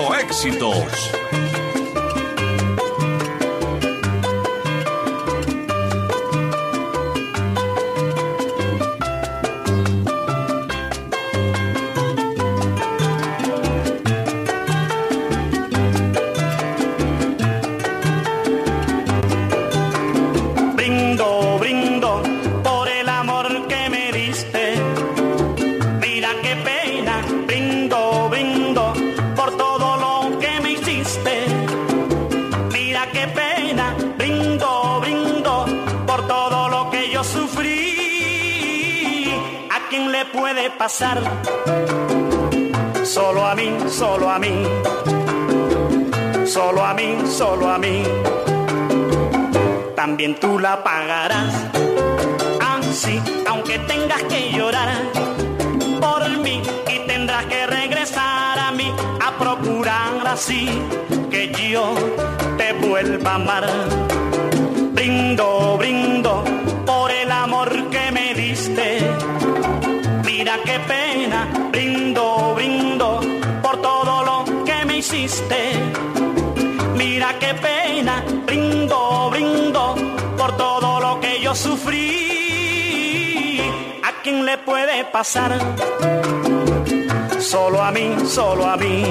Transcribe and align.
Solo 0.00 0.14
éxitos. 0.14 1.10
Pasar? 40.80 41.20
Solo 43.04 43.46
a 43.46 43.54
mí, 43.54 43.68
solo 43.86 44.30
a 44.30 44.38
mí. 44.38 44.64
Solo 46.46 46.82
a 46.82 46.94
mí, 46.94 47.18
solo 47.26 47.68
a 47.68 47.76
mí 47.76 48.02
también 49.94 50.34
tú 50.40 50.58
la 50.58 50.82
pagarás. 50.82 51.52
Así, 52.72 53.20
aunque 53.46 53.78
tengas 53.80 54.22
que 54.22 54.50
llorar 54.52 54.88
por 56.00 56.26
mí 56.38 56.62
y 56.88 57.06
tendrás 57.06 57.44
que 57.44 57.66
regresar 57.66 58.58
a 58.58 58.72
mí 58.72 58.90
a 59.20 59.30
procurar 59.38 60.26
así 60.26 60.66
que 61.30 61.52
yo 61.70 61.94
te 62.56 62.72
vuelva 62.72 63.32
a 63.32 63.34
amar. 63.34 63.66
Brindo, 64.94 65.76
brindo 65.76 66.59
Mira 76.94 77.36
qué 77.40 77.52
pena, 77.54 78.24
brindo, 78.46 79.28
brindo 79.28 79.96
por 80.38 80.56
todo 80.56 81.00
lo 81.00 81.18
que 81.18 81.40
yo 81.40 81.52
sufrí. 81.52 82.10
¿A 84.04 84.12
quién 84.22 84.46
le 84.46 84.56
puede 84.58 85.04
pasar? 85.06 85.58
Solo 87.40 87.82
a 87.82 87.90
mí, 87.90 88.14
solo 88.24 88.66
a 88.66 88.76
mí. 88.76 89.02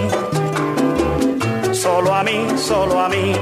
Solo 1.73 2.15
a 2.15 2.23
mí, 2.23 2.47
solo 2.55 2.97
a 2.97 3.09
mí. 3.09 3.33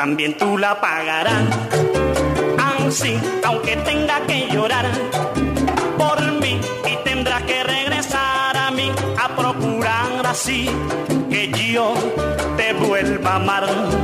También 0.00 0.34
tú 0.38 0.56
la 0.56 0.80
pagarás. 0.80 1.44
Así, 2.86 3.20
aunque 3.44 3.76
tenga 3.76 4.18
que 4.26 4.48
llorar 4.50 4.86
por 5.98 6.22
mí 6.40 6.58
y 6.90 7.04
tendrás 7.04 7.42
que 7.42 7.62
regresar 7.62 8.56
a 8.56 8.70
mí 8.70 8.90
a 9.18 9.28
procurar 9.36 10.26
así 10.26 10.70
que 11.28 11.50
yo 11.50 11.92
te 12.56 12.72
vuelva 12.72 13.32
a 13.32 13.36
amar. 13.36 13.99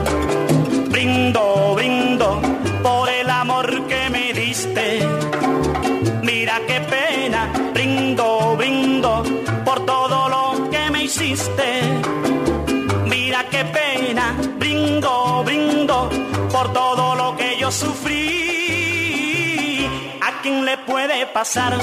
Puede 21.26 21.32
pasar? 21.32 21.78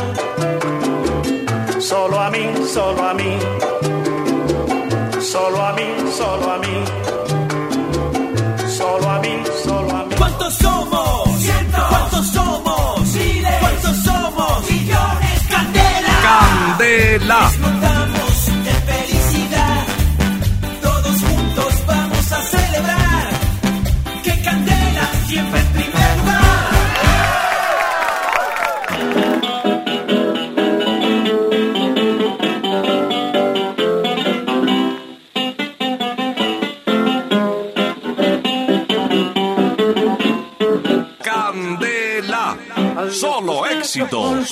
Solo 1.80 2.20
a 2.20 2.30
mí, 2.30 2.52
solo 2.68 3.04
a 3.04 3.14
mí. 3.14 3.38
Solo 5.20 5.66
a 5.66 5.74
mí, 5.74 5.84
solo 6.16 6.52
a 6.52 6.58
mí. 6.59 6.84
Solo 8.78 9.09
a 9.09 9.20
mí, 9.20 9.44
solo 9.64 9.98
a 9.98 10.06
mí. 10.06 10.16
¿Cuántos 10.18 10.54
somos? 10.56 11.30
¿Cuántos 11.90 12.28
somos? 12.28 13.09
¿Cuántos 13.59 13.98
somos? 14.04 14.70
Millones, 14.70 15.48
Candela. 15.50 16.14
Candela. 16.24 18.03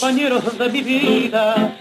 Compañeros 0.02 0.58
de 0.58 0.70
mi 0.70 0.82
vida, 0.82 1.78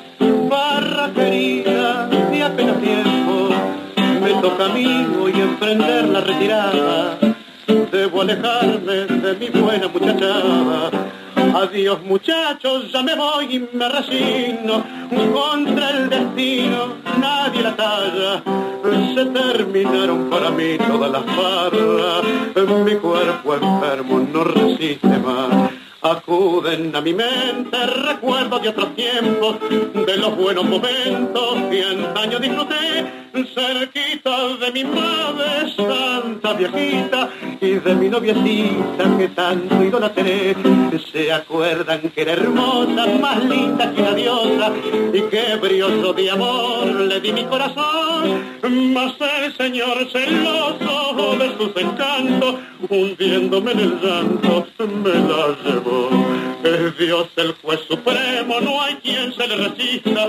barra 0.50 1.10
querida, 1.14 2.06
de 2.06 2.42
apenas 2.42 2.78
tiempo, 2.82 3.48
me 3.96 4.30
toca 4.42 4.66
a 4.66 4.68
mí 4.68 5.06
hoy 5.18 5.32
emprender 5.32 6.06
la 6.06 6.20
retirada, 6.20 7.18
debo 7.90 8.20
alejarme 8.20 9.06
de 9.06 9.34
mi 9.36 9.48
buena 9.58 9.88
muchachada. 9.88 10.90
Adiós 11.62 12.02
muchachos, 12.02 12.92
ya 12.92 13.02
me 13.02 13.14
voy 13.14 13.56
y 13.56 13.68
me 13.74 13.88
resigno, 13.88 14.84
contra 15.32 15.88
el 15.88 16.10
destino 16.10 16.96
nadie 17.18 17.62
la 17.62 17.74
talla, 17.74 18.42
se 19.14 19.24
terminaron 19.24 20.28
para 20.28 20.50
mí 20.50 20.76
todas 20.76 21.10
las 21.10 21.24
farras, 21.24 22.84
mi 22.84 22.96
cuerpo 22.96 23.54
enfermo 23.54 24.28
no 24.30 24.44
resiste 24.44 25.08
más. 25.08 25.79
Acuden 26.02 26.96
a 26.96 27.00
mi 27.02 27.12
mente 27.12 27.76
recuerdos 27.86 28.62
de 28.62 28.70
otros 28.70 28.96
tiempos, 28.96 29.56
de 30.06 30.16
los 30.16 30.34
buenos 30.34 30.64
momentos 30.64 31.54
que 31.70 31.84
antaño 31.84 32.38
disfruté, 32.38 33.20
cerquita 33.54 34.56
de 34.56 34.72
mi 34.72 34.84
madre 34.84 35.50
santa 35.76 36.52
viejita 36.54 37.28
y 37.60 37.72
de 37.72 37.94
mi 37.94 38.08
noviecita 38.08 39.16
que 39.18 39.28
tanto 39.28 39.84
idolatré. 39.84 40.56
Se 41.12 41.32
acuerdan 41.32 42.00
que 42.00 42.22
era 42.22 42.32
hermosa, 42.32 43.06
más 43.20 43.44
linda 43.44 43.92
que 43.92 44.02
una 44.02 44.14
diosa 44.14 44.72
y 45.12 45.20
que 45.22 45.56
brioso 45.56 46.12
de 46.12 46.30
amor 46.30 46.86
le 46.86 47.20
di 47.20 47.32
mi 47.32 47.44
corazón, 47.44 48.42
mas 48.94 49.14
el 49.44 49.56
señor 49.56 50.10
celoso 50.10 51.36
de 51.38 51.56
sus 51.56 51.76
encantos, 51.76 52.54
hundiéndome 52.88 53.72
en 53.72 53.80
el 53.80 54.00
llanto, 54.00 54.66
me 54.78 55.14
la 55.28 55.56
llevó. 55.64 55.89
Es 56.62 56.98
Dios 56.98 57.28
el 57.36 57.54
juez 57.62 57.80
supremo, 57.88 58.60
no 58.60 58.82
hay 58.82 58.94
quien 58.96 59.32
se 59.32 59.46
le 59.48 59.56
resista. 59.56 60.28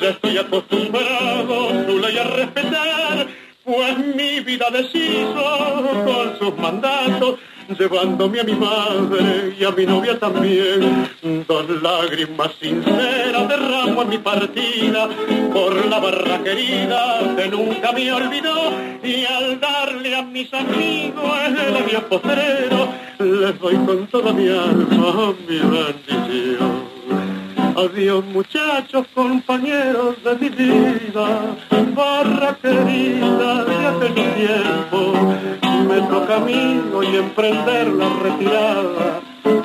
Ya 0.00 0.10
estoy 0.10 0.38
acostumbrado 0.38 1.68
su 1.86 1.98
ley 1.98 2.18
a 2.18 2.24
respetar, 2.24 3.26
pues 3.64 3.98
mi 3.98 4.40
vida 4.40 4.70
deshizo 4.70 6.04
con 6.04 6.38
sus 6.38 6.56
mandatos, 6.56 7.40
llevándome 7.78 8.40
a 8.40 8.44
mi 8.44 8.54
madre 8.54 9.54
y 9.58 9.64
a 9.64 9.70
mi 9.70 9.86
novia 9.86 10.18
también. 10.18 11.08
Dos 11.46 11.82
lágrimas 11.82 12.52
sinceras 12.60 13.48
derramo 13.48 14.02
en 14.02 14.08
mi 14.08 14.18
partida 14.18 15.08
por 15.52 15.86
la 15.86 15.98
barra 15.98 16.42
querida 16.42 17.20
que 17.36 17.48
nunca 17.48 17.92
me 17.92 18.12
olvidó 18.12 18.72
y 19.02 19.24
al 19.24 19.60
darle 19.60 20.16
a 20.16 20.22
mis 20.22 20.52
amigos 20.52 21.32
el 21.48 21.76
adiós 21.76 22.04
postrero 22.04 22.88
les 23.18 23.58
doy 23.60 23.76
con 23.86 24.06
toda 24.08 24.32
mi 24.32 24.48
alma 24.48 25.34
mi 25.46 25.58
bendición. 25.58 26.71
Adiós 27.76 28.22
muchachos, 28.26 29.06
compañeros 29.14 30.16
de 30.22 30.34
mi 30.36 30.48
vida, 30.50 31.56
barra 31.94 32.54
querida 32.60 33.64
de 33.64 33.86
aquel 33.86 34.14
tiempo, 34.34 35.12
me 35.88 36.00
toca 36.02 36.36
a 36.36 36.40
mí 36.40 36.82
hoy 36.94 37.16
emprender 37.16 37.88
la 37.88 38.08
retirada, 38.22 39.20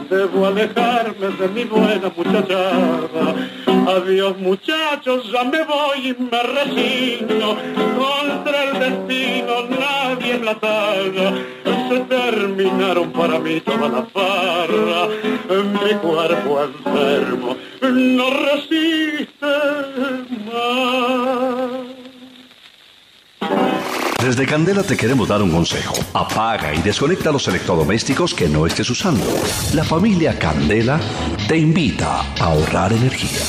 debo 0.09 0.45
alejarme 0.45 1.27
de 1.37 1.47
mi 1.49 1.63
buena 1.65 2.11
muchachada. 2.15 3.66
Adiós 3.87 4.37
muchachos, 4.39 5.31
ya 5.31 5.45
me 5.45 5.63
voy 5.63 6.09
y 6.09 6.13
me 6.21 6.43
resigno, 6.43 7.55
contra 7.97 8.63
el 8.65 8.79
destino 8.79 9.63
nadie 9.79 10.39
la 10.39 10.55
talla, 10.55 11.33
se 11.87 11.99
terminaron 12.01 13.13
para 13.13 13.39
mí 13.39 13.61
toda 13.61 13.87
la 13.87 14.03
farra, 14.07 15.07
mi 15.81 15.93
cuerpo 16.01 16.63
enfermo 16.63 17.55
no 17.81 18.29
resiste 18.29 19.47
más. 20.51 21.96
Desde 24.27 24.45
Candela 24.45 24.83
te 24.83 24.97
queremos 24.97 25.29
dar 25.29 25.41
un 25.41 25.49
consejo. 25.49 25.95
Apaga 26.13 26.75
y 26.75 26.81
desconecta 26.81 27.31
los 27.31 27.47
electrodomésticos 27.47 28.33
que 28.33 28.49
no 28.49 28.67
estés 28.67 28.89
usando. 28.89 29.23
La 29.73 29.85
familia 29.85 30.37
Candela 30.37 30.99
te 31.47 31.57
invita 31.57 32.19
a 32.37 32.43
ahorrar 32.43 32.91
energía. 32.91 33.39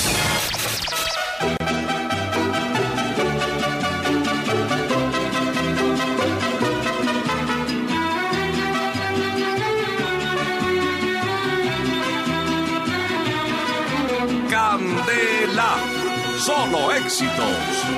Candela, 14.49 15.75
solo 16.39 16.93
éxitos. 16.93 17.98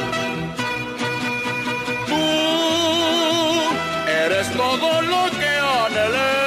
Todo 4.57 5.01
lo 5.01 5.29
que 5.39 5.51
anhelé 5.81 6.37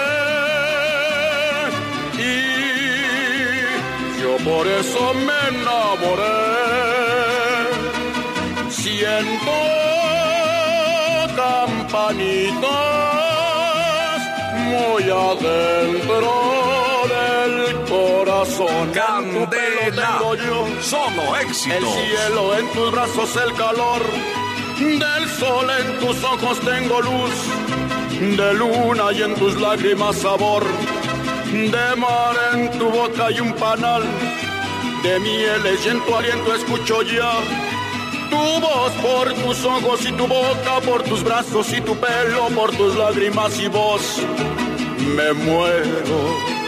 y 2.19 2.21
yo 4.21 4.33
por 4.45 4.67
eso 4.67 5.15
me 5.15 5.49
enamoré. 5.49 6.43
Siento 8.71 9.53
campanitas 11.37 12.63
muy 14.71 15.03
adentro 15.11 16.33
del 17.15 17.55
corazón. 17.89 18.85
Candela, 18.93 20.19
tengo 20.19 20.35
yo 20.37 20.67
solo 20.83 21.23
el 21.37 21.43
éxitos. 21.47 21.95
cielo 21.95 22.43
en 22.59 22.65
tus 22.73 22.91
brazos, 22.93 23.37
el 23.37 23.53
calor 23.55 24.03
del 24.81 25.29
sol 25.39 25.71
en 25.71 26.01
tus 26.01 26.25
ojos 26.25 26.59
tengo 26.61 27.01
luz, 27.01 27.33
de 28.21 28.55
luna 28.55 29.13
y 29.13 29.23
en 29.23 29.35
tus 29.35 29.61
lágrimas 29.61 30.17
sabor, 30.17 30.65
de 31.53 31.97
mar 31.97 32.37
en 32.55 32.71
tu 32.79 32.89
boca 32.91 33.27
hay 33.27 33.41
un 33.41 33.53
panal, 33.55 34.03
de 35.03 35.21
mieles 35.21 35.85
y 35.85 35.89
en 35.89 36.05
tu 36.05 36.15
aliento 36.15 36.55
escucho 36.55 37.03
ya. 37.03 37.33
Tu 38.31 38.37
voz 38.37 38.93
por 39.03 39.33
tus 39.35 39.65
ojos 39.65 40.01
y 40.07 40.13
tu 40.13 40.27
boca, 40.27 40.81
por 40.85 41.03
tus 41.03 41.23
brazos 41.23 41.73
y 41.73 41.81
tu 41.81 41.95
pelo, 41.97 42.49
por 42.55 42.71
tus 42.77 42.97
lágrimas 42.97 43.59
y 43.59 43.69
voz, 43.69 44.21
me 45.17 45.33
muero. 45.33 46.64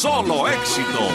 Solo 0.00 0.48
éxitos. 0.48 1.12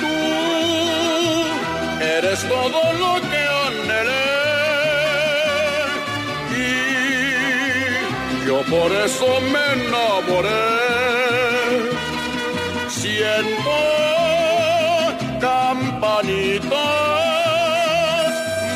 Tú 0.00 0.16
eres 2.00 2.48
todo 2.48 2.80
lo 3.02 3.12
que 3.30 3.42
anhelé 3.66 4.28
y 6.56 8.46
yo 8.46 8.62
por 8.70 8.90
eso 8.90 9.26
me 9.52 9.64
enamoré. 9.86 10.82
Siento 12.88 13.91
campanitas 15.42 16.70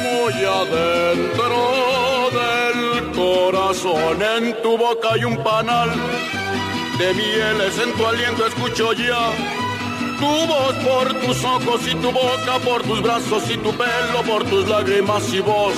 muy 0.03 0.35
adentro 0.45 1.59
del 2.39 3.13
corazón. 3.13 4.21
En 4.21 4.63
tu 4.63 4.77
boca 4.77 5.13
hay 5.13 5.25
un 5.25 5.37
panal 5.45 5.91
de 6.99 7.15
mieles, 7.15 7.79
en 7.79 7.93
tu 7.93 8.07
aliento 8.07 8.47
escucho 8.47 8.93
ya. 8.93 9.31
Tu 10.19 10.27
voz 10.27 10.75
por 10.77 11.15
tus 11.21 11.45
ojos 11.45 11.81
y 11.87 11.95
tu 11.95 12.11
boca, 12.11 12.59
por 12.65 12.83
tus 12.83 13.01
brazos 13.01 13.49
y 13.49 13.57
tu 13.59 13.71
pelo, 13.73 14.23
por 14.27 14.45
tus 14.45 14.69
lágrimas 14.69 15.33
y 15.33 15.41
voz. 15.41 15.77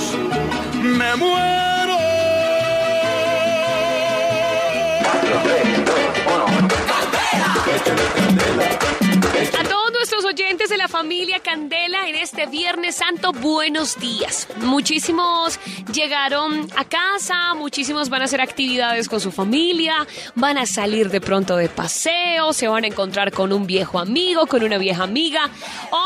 Me 0.73 1.15
muero. 1.17 1.97
A 9.59 9.63
todos 9.63 9.88
nuestros 10.11 10.33
oyentes 10.33 10.69
de 10.69 10.77
la 10.77 10.87
familia 10.87 11.39
Candela 11.39 12.07
en 12.09 12.15
este 12.15 12.47
Viernes 12.47 12.95
Santo, 12.95 13.31
buenos 13.31 13.99
días. 13.99 14.47
Muchísimos 14.57 15.59
llegaron 15.93 16.67
a 16.75 16.83
casa, 16.85 17.53
muchísimos 17.53 18.09
van 18.09 18.23
a 18.23 18.25
hacer 18.25 18.41
actividades 18.41 19.07
con 19.07 19.21
su 19.21 19.31
familia, 19.31 20.07
van 20.33 20.57
a 20.57 20.65
salir 20.65 21.11
de 21.11 21.21
pronto 21.21 21.57
de 21.57 21.69
paseo, 21.69 22.53
se 22.53 22.67
van 22.67 22.85
a 22.85 22.87
encontrar 22.87 23.31
con 23.31 23.53
un 23.53 23.67
viejo 23.67 23.99
amigo, 23.99 24.47
con 24.47 24.63
una 24.63 24.79
vieja 24.79 25.03
amiga. 25.03 25.47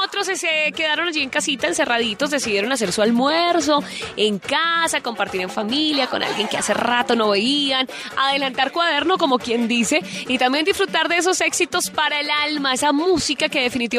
Otros 0.03 0.27
se- 0.27 0.73
quedaron 0.75 1.07
allí 1.07 1.21
en 1.21 1.29
casita 1.29 1.67
encerraditos, 1.67 2.29
decidieron 2.29 2.73
hacer 2.73 2.91
su 2.91 3.01
almuerzo 3.01 3.81
en 4.17 4.37
casa, 4.37 4.99
compartir 4.99 5.39
en 5.39 5.49
familia 5.49 6.07
con 6.07 6.21
alguien 6.23 6.49
que 6.49 6.57
hace 6.57 6.73
rato 6.73 7.15
no 7.15 7.29
veían, 7.29 7.87
adelantar 8.17 8.73
cuaderno 8.73 9.17
como 9.17 9.39
quien 9.39 9.69
dice 9.69 10.01
y 10.27 10.37
también 10.37 10.65
disfrutar 10.65 11.07
de 11.07 11.19
esos 11.19 11.39
éxitos 11.39 11.89
para 11.89 12.19
el 12.19 12.29
alma, 12.29 12.73
esa 12.73 12.91
música 12.91 13.47
que 13.47 13.61
definitivamente 13.61 13.92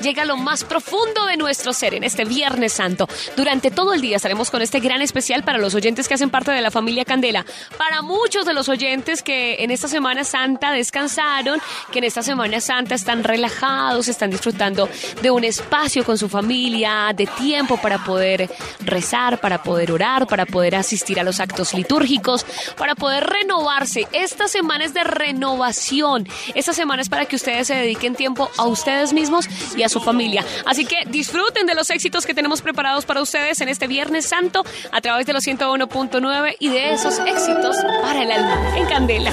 llega 0.00 0.22
a 0.22 0.24
lo 0.24 0.36
más 0.36 0.64
profundo 0.64 1.26
de 1.26 1.36
nuestro 1.36 1.72
ser 1.72 1.94
en 1.94 2.04
este 2.04 2.24
Viernes 2.24 2.72
Santo. 2.72 3.08
Durante 3.36 3.70
todo 3.70 3.94
el 3.94 4.00
día 4.00 4.16
estaremos 4.16 4.50
con 4.50 4.62
este 4.62 4.80
gran 4.80 5.02
especial 5.02 5.42
para 5.44 5.58
los 5.58 5.74
oyentes 5.74 6.08
que 6.08 6.14
hacen 6.14 6.30
parte 6.30 6.50
de 6.50 6.60
la 6.60 6.70
familia 6.70 7.04
Candela, 7.04 7.44
para 7.78 8.02
muchos 8.02 8.44
de 8.44 8.54
los 8.54 8.68
oyentes 8.68 9.22
que 9.22 9.62
en 9.64 9.70
esta 9.70 9.88
Semana 9.88 10.24
Santa 10.24 10.72
descansaron, 10.72 11.60
que 11.90 12.00
en 12.00 12.04
esta 12.04 12.22
Semana 12.22 12.60
Santa 12.60 12.94
están 12.94 13.24
relajados, 13.24 14.08
están 14.08 14.30
disfrutando 14.30 14.88
de 15.22 15.30
un 15.30 15.44
espacio 15.44 16.04
con 16.04 16.18
su 16.18 16.28
familia, 16.28 17.12
de 17.14 17.26
tiempo 17.26 17.76
para 17.78 18.04
poder 18.04 18.50
rezar, 18.80 19.40
para 19.40 19.62
poder 19.62 19.90
orar, 19.90 20.26
para 20.26 20.44
poder 20.44 20.76
asistir 20.76 21.18
a 21.18 21.24
los 21.24 21.40
actos 21.40 21.72
litúrgicos, 21.72 22.44
para 22.76 22.94
poder 22.94 23.24
renovarse. 23.24 24.06
Esta 24.12 24.48
semana 24.48 24.84
es 24.84 24.92
de 24.92 25.04
renovación. 25.04 26.28
Esta 26.54 26.72
semana 26.72 27.02
es 27.02 27.08
para 27.08 27.24
que 27.24 27.36
ustedes 27.36 27.66
se 27.66 27.74
dediquen 27.74 28.14
tiempo 28.14 28.50
a 28.56 28.66
ustedes 28.66 29.13
mismos 29.14 29.48
y 29.76 29.82
a 29.82 29.88
su 29.88 30.00
familia. 30.00 30.44
Así 30.66 30.84
que 30.84 30.96
disfruten 31.06 31.66
de 31.66 31.74
los 31.74 31.88
éxitos 31.90 32.26
que 32.26 32.34
tenemos 32.34 32.60
preparados 32.60 33.06
para 33.06 33.22
ustedes 33.22 33.60
en 33.60 33.68
este 33.68 33.86
Viernes 33.86 34.26
Santo 34.26 34.64
a 34.92 35.00
través 35.00 35.26
de 35.26 35.32
los 35.32 35.44
101.9 35.44 36.56
y 36.58 36.68
de 36.68 36.92
esos 36.92 37.18
éxitos 37.20 37.76
para 38.02 38.22
el 38.22 38.30
alma 38.30 38.76
en 38.76 38.86
Candela. 38.86 39.32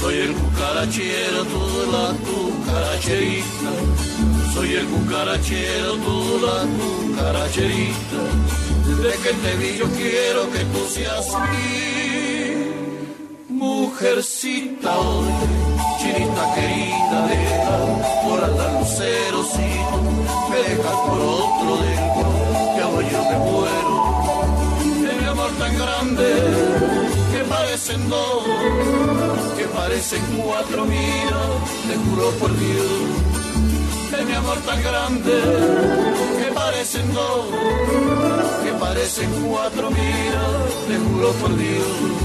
Soy 0.00 0.16
el 0.16 0.34
cucarachero, 0.34 1.44
tú 1.44 1.90
la 1.90 2.12
cucaracherita. 2.26 3.93
Soy 4.74 4.82
el 4.82 4.88
cucarachero, 4.88 5.92
tú 5.98 6.40
la 6.42 6.66
cucaracherita. 6.76 8.20
Desde 8.88 9.12
que 9.22 9.32
te 9.34 9.50
vi 9.56 9.70
yo 9.78 9.86
quiero 9.90 10.50
que 10.50 10.64
tú 10.64 10.80
seas 10.90 11.26
mi 11.52 11.66
mujercita. 13.54 14.92
Chinita 15.98 16.54
querida, 16.56 17.26
deja 17.28 17.76
por 18.24 18.38
andar 18.42 18.72
lucero 18.80 19.44
si 19.44 19.68
me 20.50 20.58
dejas 20.68 20.98
por 21.06 21.20
otro 21.20 21.76
de 21.84 21.92
que 22.74 22.80
hago 22.82 23.00
yo 23.12 23.20
me 23.30 23.38
muero. 23.46 23.94
De 25.06 25.12
mi 25.20 25.26
amor 25.28 25.50
tan 25.52 25.72
grande 25.78 26.28
que 27.32 27.44
parecen 27.44 28.08
dos 28.08 28.42
que 29.56 29.64
parecen 29.66 30.22
cuatro, 30.36 30.84
mira, 30.84 31.42
te 31.86 31.94
juro 31.96 32.30
por 32.40 32.50
Dios, 32.58 33.33
mi 34.24 34.34
amor 34.34 34.58
tan 34.58 34.82
grande, 34.82 35.32
que 36.38 36.52
parecen 36.52 37.12
dos, 37.14 37.46
que 38.64 38.72
parecen 38.72 39.30
cuatro, 39.46 39.90
mira, 39.90 40.44
te 40.88 40.98
juro 40.98 41.32
por 41.32 41.56
Dios. 41.56 42.24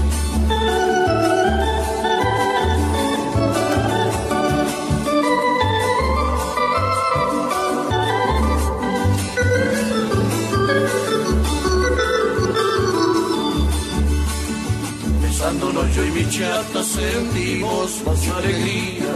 Yo 15.94 16.04
y 16.04 16.10
mi 16.12 16.28
chata 16.28 16.84
sentimos 16.84 18.02
más 18.06 18.28
alegría. 18.28 19.12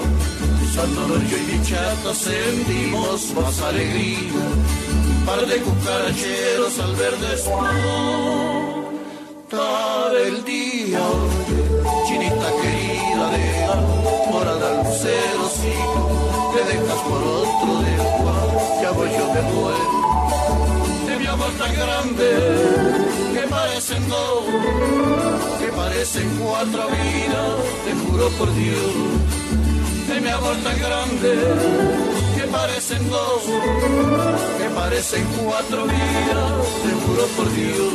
Besándonos 0.75 1.23
yo 1.31 1.37
y 1.37 1.40
mi 1.52 1.62
chata 1.62 2.12
sentimos 2.12 3.33
más 3.37 3.61
alegría. 3.62 4.43
Par 5.25 5.47
de 5.47 5.59
cucaracheros 5.59 6.81
al 6.81 6.97
ver 6.97 7.16
despertar 7.19 7.76
el 10.26 10.45
día. 10.45 10.99
Chinita 12.09 12.50
querida, 12.61 13.31
deja 13.31 13.75
por 14.33 14.49
andar 14.49 14.85
lucero 14.85 15.45
te 16.54 16.61
dejas 16.64 17.00
por 17.09 17.23
otro 17.23 17.73
de 17.85 17.95
cual 18.19 18.50
que 18.81 18.87
hago 18.87 19.04
yo 19.07 19.25
me 19.33 19.43
muero. 19.52 19.97
De 21.07 21.14
mi 21.21 21.26
amor 21.26 21.52
tan 21.52 21.73
grande 21.73 22.28
que 23.33 23.43
parecen 23.49 24.09
dos 24.09 24.45
que 25.61 25.69
parecen 25.73 26.28
cuatro 26.43 26.88
vidas, 26.88 27.57
te 27.85 27.93
juro 27.95 28.28
por 28.38 28.54
Dios, 28.54 28.93
de 29.40 29.43
mi 30.25 30.31
amor 30.31 30.57
tan 30.64 30.78
grande, 30.78 31.33
que 32.35 32.45
parecen 32.49 33.11
dos, 33.11 33.43
que 34.59 34.69
parecen 34.71 35.25
cuatro 35.45 35.85
vidas, 35.85 36.52
te 36.83 36.90
juro 37.07 37.26
por 37.37 37.52
Dios. 37.52 37.95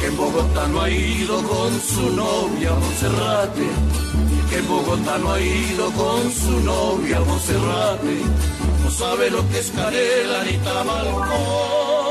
que 0.00 0.68
no 0.68 0.80
ha 0.80 0.90
ido 0.90 1.42
con 1.42 1.80
su 1.80 2.10
novia 2.10 2.72
Monserrate, 2.72 3.66
que 4.48 4.58
en 4.58 4.68
Bogotá 4.68 5.18
no 5.18 5.32
ha 5.32 5.40
ido 5.40 5.90
con 5.92 6.32
su 6.32 6.60
novia 6.60 7.20
Monserrate, 7.20 8.20
no 8.84 8.90
sabe 8.90 9.30
lo 9.30 9.48
que 9.48 9.58
es 9.58 9.70
canela 9.70 10.44
ni 10.44 10.56
tamal 10.58 11.06
con 11.12 12.06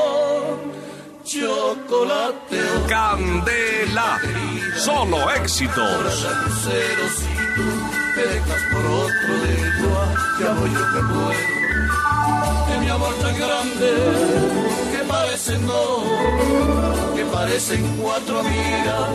chocolate. 1.25 2.61
Candela, 2.87 4.19
solo 4.77 5.29
éxitos. 5.31 6.25
Tú 7.55 7.63
te 8.15 8.27
dejas 8.27 8.61
por 8.71 8.85
otro 8.85 9.33
de 9.43 9.53
igual, 9.53 10.15
ya 10.39 10.53
voy 10.53 10.71
yo 10.73 10.83
que 10.93 11.01
muero. 11.01 11.39
De 12.69 12.79
mi 12.79 12.89
amor 12.89 13.13
tan 13.15 13.37
grande, 13.37 13.91
que 14.91 15.03
parecen 15.07 15.67
dos, 15.67 16.03
que 17.15 17.25
parecen 17.25 17.97
cuatro 18.01 18.39
amigas, 18.39 19.09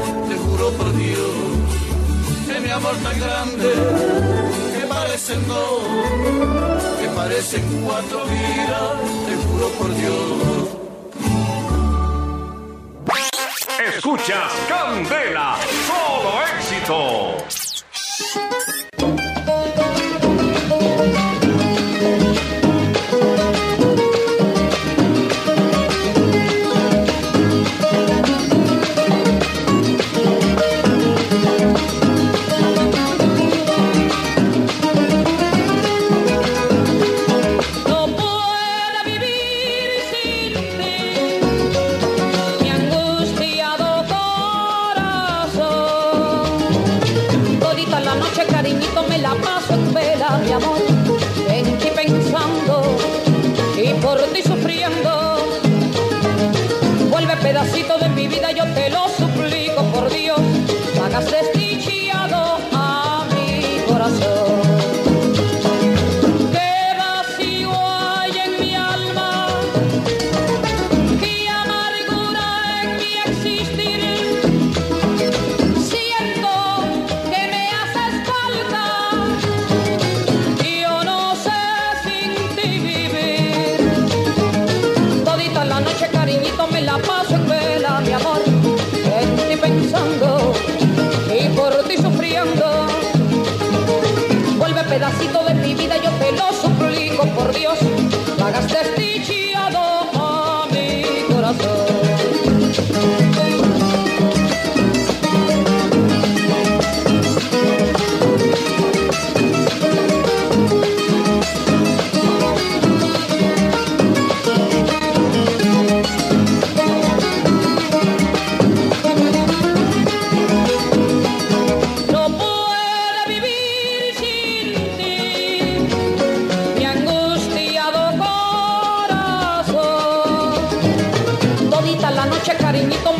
amor 2.71 2.97
tan 3.03 3.21
grande, 3.21 3.69
que 4.79 4.87
parecen 4.87 5.47
dos, 5.49 5.83
que 7.01 7.09
parecen 7.09 7.85
cuatro 7.85 8.23
amigas, 8.23 8.93
te 9.27 9.37
juro 9.37 9.69
por 9.79 9.95
Dios. 9.95 10.81
Escuchas 13.97 14.53
Candela, 14.69 15.57
solo 15.87 16.43
éxitos. 16.59 17.85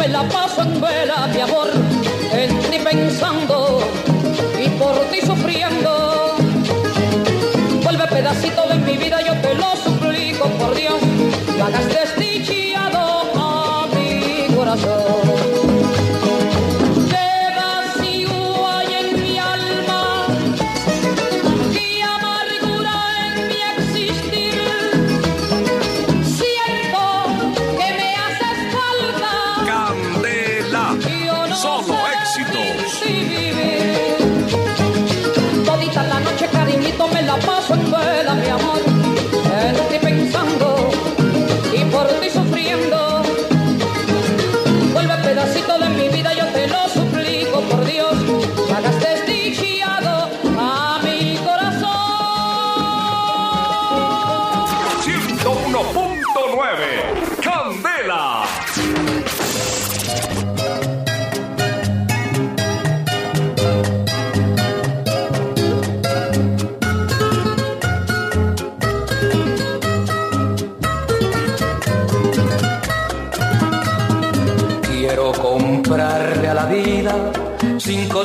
La 0.09 0.23
paso 0.29 0.63
en 0.63 0.81
vela, 0.81 1.27
mi 1.33 1.41
amor, 1.41 1.69
en 2.33 2.85
pensando 2.85 3.60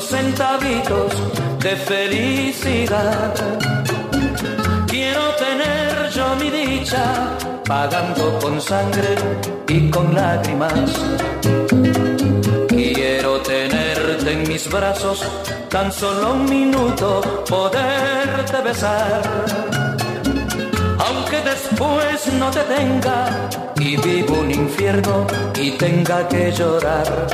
centavitos 0.04 1.14
de 1.60 1.75
felicidad. 1.75 3.34
Quiero 4.88 5.24
tener 5.36 6.10
yo 6.12 6.36
mi 6.36 6.50
dicha 6.50 7.32
pagando 7.66 8.38
con 8.40 8.60
sangre 8.62 9.16
y 9.68 9.90
con 9.90 10.14
lágrimas. 10.14 10.90
Quiero 12.68 13.42
tenerte 13.42 14.32
en 14.32 14.48
mis 14.48 14.70
brazos 14.70 15.24
tan 15.70 15.92
solo 15.92 16.34
un 16.34 16.46
minuto, 16.46 17.22
poderte 17.48 18.62
besar 18.62 19.22
aunque 21.08 21.42
después 21.42 22.34
no 22.40 22.50
te 22.52 22.62
tenga 22.62 23.50
y 23.80 23.98
vivo 23.98 24.40
un 24.40 24.52
infierno 24.52 25.28
y 25.56 25.72
tenga 25.72 26.28
que 26.28 26.52
llorar. 26.52 27.28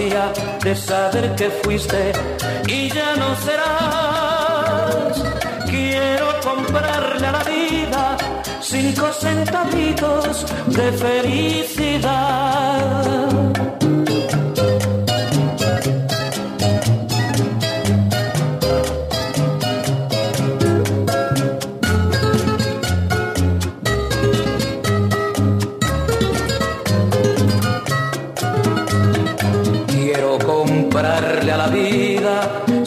De 0.00 0.74
saber 0.74 1.34
que 1.36 1.50
fuiste 1.62 2.12
y 2.66 2.88
ya 2.88 3.16
no 3.16 3.36
serás. 3.36 5.22
Quiero 5.66 6.40
comprarle 6.42 7.26
a 7.26 7.32
la 7.32 7.44
vida 7.44 8.16
cinco 8.62 9.12
centavitos 9.12 10.46
de 10.68 10.92
felicidad. 10.92 12.40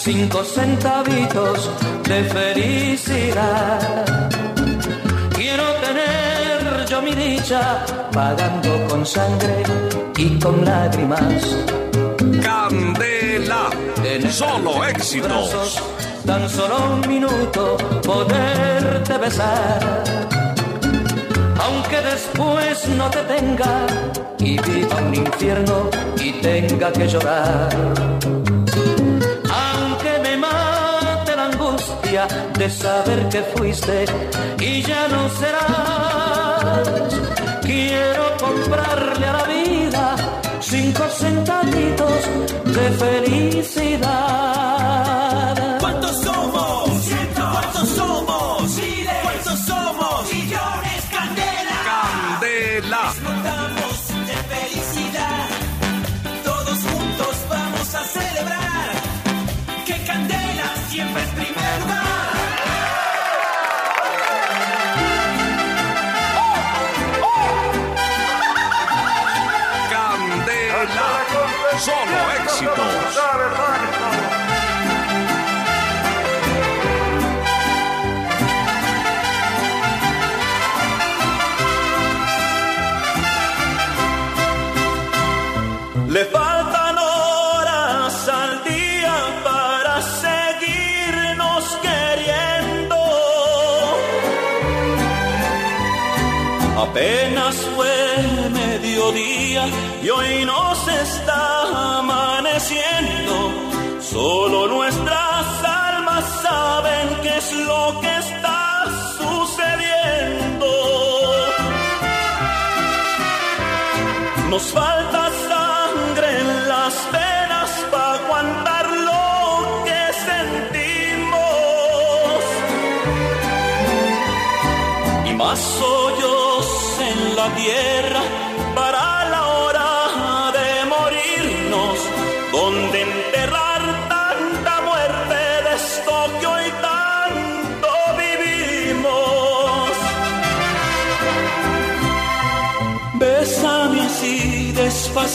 Cinco 0.04 0.44
centavitos 0.44 1.70
de 2.10 2.24
felicidad. 2.26 4.06
Quiero 5.34 5.63
tener 5.86 6.86
yo 6.89 7.02
mi 7.02 7.16
dicha 7.16 7.86
pagando 8.12 8.86
con 8.89 9.06
sangre 9.06 9.63
y 10.18 10.38
con 10.39 10.66
lágrimas. 10.66 11.56
Candela. 12.44 13.70
Solo 14.30 14.84
en 14.86 14.94
mis 14.94 14.96
éxitos. 14.96 15.30
brazos 15.30 15.84
Tan 16.26 16.50
solo 16.50 16.76
un 16.96 17.08
minuto 17.08 17.78
poderte 18.06 19.18
besar. 19.18 20.04
Aunque 21.66 22.02
después 22.02 22.89
no 22.98 23.10
te 23.10 23.20
tenga 23.24 23.88
y 24.39 24.60
viva 24.62 24.98
un 24.98 25.16
infierno 25.16 25.89
y 26.18 26.34
tenga 26.42 26.92
que 26.92 27.08
llorar. 27.08 28.42
De 32.13 32.69
saber 32.69 33.28
que 33.28 33.41
fuiste 33.56 34.06
y 34.60 34.84
ya 34.84 35.08
no 35.08 35.28
serás. 35.30 36.88
Quiero 37.63 38.38
comprarle 38.39 39.26
a 39.26 39.34
la 39.34 39.43
vida 39.45 40.15
cinco 40.60 41.10
centavitos 41.10 42.30
de 42.65 42.91
felicidad. 43.04 44.13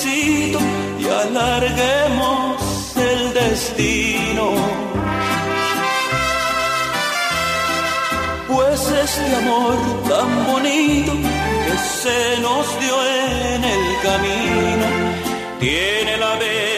Y 0.07 0.55
alarguemos 1.09 2.63
el 2.97 3.35
destino. 3.35 4.53
Pues 8.47 8.81
este 8.81 9.37
amor 9.37 9.75
tan 10.09 10.47
bonito 10.47 11.13
que 11.15 11.79
se 12.03 12.41
nos 12.41 12.81
dio 12.81 12.95
en 13.07 13.65
el 13.65 14.01
camino. 14.03 14.87
Tiene 15.59 16.17
la 16.17 16.35
venia 16.37 16.78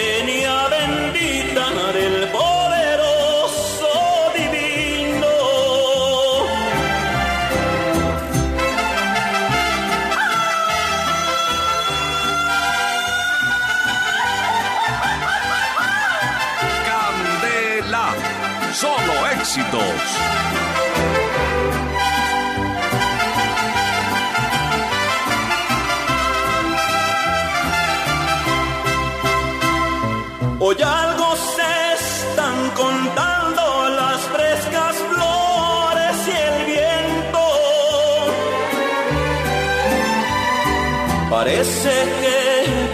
Parece 41.60 41.96
que 42.22 42.38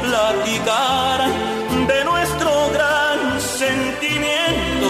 platicaran 0.02 1.32
de 1.86 2.04
nuestro 2.04 2.50
gran 2.74 3.40
sentimiento, 3.40 4.88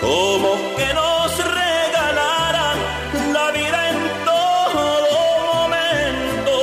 como 0.00 0.50
que 0.76 0.88
nos 0.94 1.36
regalaran 1.36 2.78
la 3.32 3.50
vida 3.50 3.90
en 3.90 3.98
todo 4.30 4.84
momento. 5.52 6.56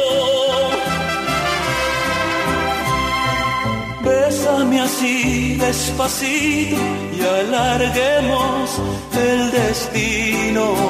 Bésame 4.06 4.80
así 4.80 5.56
despacito 5.56 6.78
y 7.17 7.21
alarguemos 7.21 8.80
el 9.13 9.52
destino. 9.52 10.88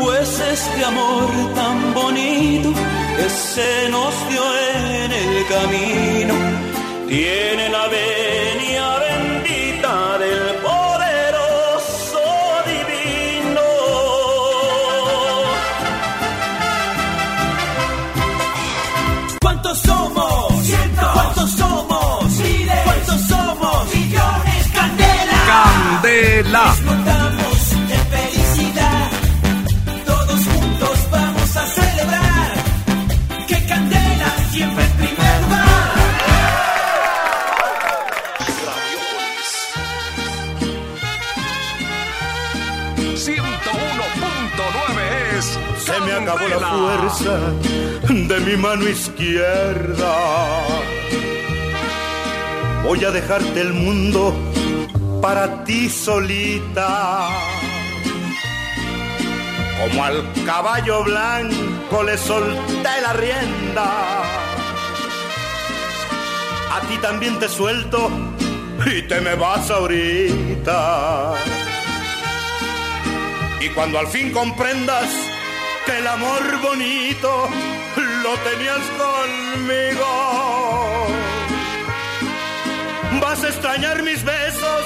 Pues 0.00 0.40
este 0.40 0.84
amor 0.84 1.28
tan 1.54 1.92
bonito 1.92 2.72
que 3.18 3.28
se 3.28 3.88
nos 3.90 4.14
dio 4.30 4.42
en 4.74 5.12
el 5.12 5.46
camino 5.46 6.34
tiene 7.06 7.68
la 7.68 7.86
venia 7.88 8.96
bendita 9.06 10.18
del 10.18 10.56
poderoso 10.68 12.22
divino. 12.70 13.60
¿Cuántos 19.42 19.78
somos? 19.80 20.64
Cientos. 20.64 21.12
¿Cuántos 21.12 21.50
somos? 21.52 22.24
Miles. 22.38 22.80
¿Cuántos 22.84 23.20
somos? 23.28 23.94
Millones. 23.94 24.66
Candela. 24.72 25.38
Candela, 25.46 26.74
acabó 46.32 46.48
la 46.48 46.58
fuerza 46.58 47.38
de 48.08 48.40
mi 48.40 48.56
mano 48.56 48.88
izquierda. 48.88 50.14
Voy 52.84 53.04
a 53.04 53.10
dejarte 53.10 53.60
el 53.60 53.72
mundo 53.72 54.34
para 55.20 55.64
ti 55.64 55.88
solita. 55.88 57.28
Como 59.80 60.04
al 60.04 60.24
caballo 60.44 61.04
blanco 61.04 62.02
le 62.04 62.16
solté 62.18 63.00
la 63.02 63.12
rienda. 63.14 64.22
A 66.72 66.80
ti 66.88 66.96
también 66.98 67.38
te 67.38 67.48
suelto 67.48 68.10
y 68.86 69.02
te 69.02 69.20
me 69.20 69.34
vas 69.34 69.70
ahorita. 69.70 71.34
Y 73.60 73.68
cuando 73.70 73.98
al 73.98 74.06
fin 74.06 74.32
comprendas 74.32 75.29
que 75.86 75.98
el 75.98 76.06
amor 76.06 76.60
bonito 76.62 77.48
lo 78.22 78.36
tenías 78.48 78.84
conmigo, 78.98 80.08
vas 83.20 83.42
a 83.44 83.48
extrañar 83.48 84.02
mis 84.02 84.22
besos 84.24 84.82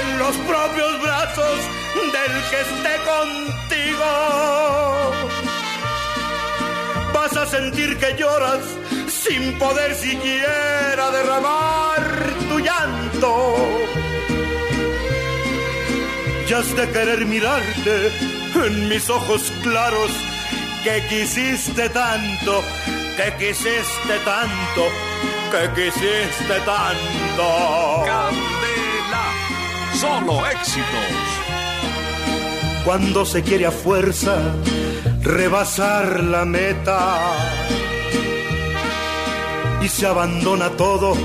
en 0.00 0.18
los 0.18 0.36
propios 0.38 1.02
brazos 1.02 1.58
del 1.94 2.32
que 2.50 2.60
esté 2.60 2.94
contigo. 3.12 4.10
Vas 7.12 7.36
a 7.36 7.46
sentir 7.46 7.96
que 7.98 8.16
lloras 8.16 8.64
sin 9.08 9.58
poder 9.58 9.94
siquiera 9.94 11.10
derramar 11.10 12.02
tu 12.48 12.58
llanto 12.60 13.56
y 16.48 16.52
has 16.52 16.76
de 16.76 16.88
querer 16.90 17.26
mirarte 17.26 18.35
en 18.64 18.88
mis 18.88 19.10
ojos 19.10 19.52
claros 19.62 20.10
que 20.82 21.04
quisiste 21.08 21.88
tanto, 21.90 22.62
que 23.16 23.32
quisiste 23.38 24.18
tanto, 24.24 24.82
que 25.50 25.82
quisiste 25.82 26.60
tanto. 26.64 28.04
Candela, 28.04 29.24
solo 29.94 30.46
éxitos. 30.46 31.26
Cuando 32.84 33.26
se 33.26 33.42
quiere 33.42 33.66
a 33.66 33.72
fuerza 33.72 34.38
rebasar 35.22 36.22
la 36.22 36.44
meta 36.44 37.18
y 39.82 39.88
se 39.88 40.06
abandona 40.06 40.70
todo 40.70 41.16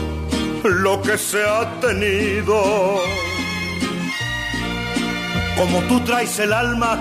lo 0.63 1.01
que 1.01 1.17
se 1.17 1.43
ha 1.43 1.79
tenido. 1.79 2.99
Como 5.57 5.79
tú 5.87 5.99
traes 6.01 6.39
el 6.39 6.53
alma 6.53 6.99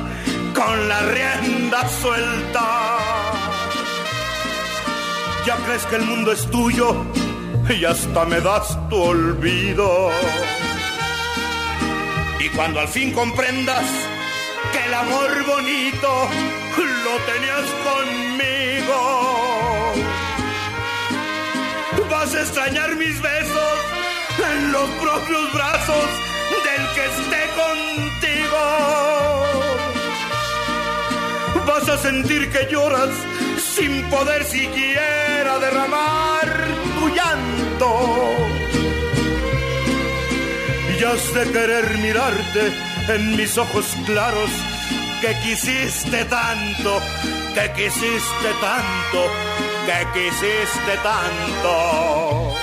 con 0.55 0.89
la 0.89 1.01
rienda 1.03 1.89
suelta. 1.89 2.99
Ya 5.47 5.57
crees 5.65 5.87
que 5.87 5.97
el 5.97 6.03
mundo 6.03 6.33
es 6.33 6.51
tuyo 6.51 7.05
y 7.69 7.85
hasta 7.85 8.25
me 8.25 8.41
das 8.41 8.79
tu 8.89 8.97
olvido. 8.97 10.11
Y 12.39 12.49
cuando 12.51 12.81
al 12.81 12.89
fin 12.89 13.13
comprendas 13.13 13.85
que 14.73 14.85
el 14.85 14.95
amor 14.95 15.47
bonito 15.47 16.29
lo 17.05 17.17
tenías 17.33 17.67
conmigo, 17.89 18.99
vas 22.11 22.35
a 22.35 22.41
extrañar 22.41 22.97
mis 22.97 23.21
besos 23.21 23.79
en 24.53 24.73
los 24.73 24.89
propios 25.03 25.53
brazos 25.53 25.80
sentir 32.03 32.51
que 32.51 32.67
lloras 32.71 33.11
sin 33.75 34.03
poder 34.11 34.45
siquiera 34.45 35.59
derramar 35.59 36.49
tu 36.97 37.09
llanto. 37.09 37.91
Y 40.99 41.05
has 41.05 41.35
de 41.35 41.53
querer 41.53 41.99
mirarte 41.99 42.73
en 43.09 43.37
mis 43.37 43.57
ojos 43.59 43.87
claros 44.07 44.51
que 45.21 45.35
quisiste 45.43 46.25
tanto, 46.25 47.01
que 47.55 47.73
quisiste 47.73 48.51
tanto, 48.61 49.21
que 49.87 49.99
quisiste 50.15 50.95
tanto. 51.03 52.55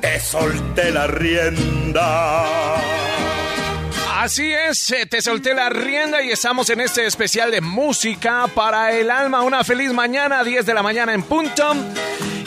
Te 0.00 0.20
solté 0.20 0.90
la 0.90 1.06
rienda. 1.06 3.03
Así 4.24 4.50
es, 4.50 4.90
eh, 4.90 5.04
te 5.04 5.20
solté 5.20 5.52
la 5.52 5.68
rienda 5.68 6.22
y 6.22 6.30
estamos 6.30 6.70
en 6.70 6.80
este 6.80 7.04
especial 7.04 7.50
de 7.50 7.60
música 7.60 8.46
para 8.54 8.90
el 8.98 9.10
alma. 9.10 9.42
Una 9.42 9.62
feliz 9.64 9.92
mañana, 9.92 10.42
10 10.42 10.64
de 10.64 10.72
la 10.72 10.82
mañana 10.82 11.12
en 11.12 11.22
punto. 11.24 11.74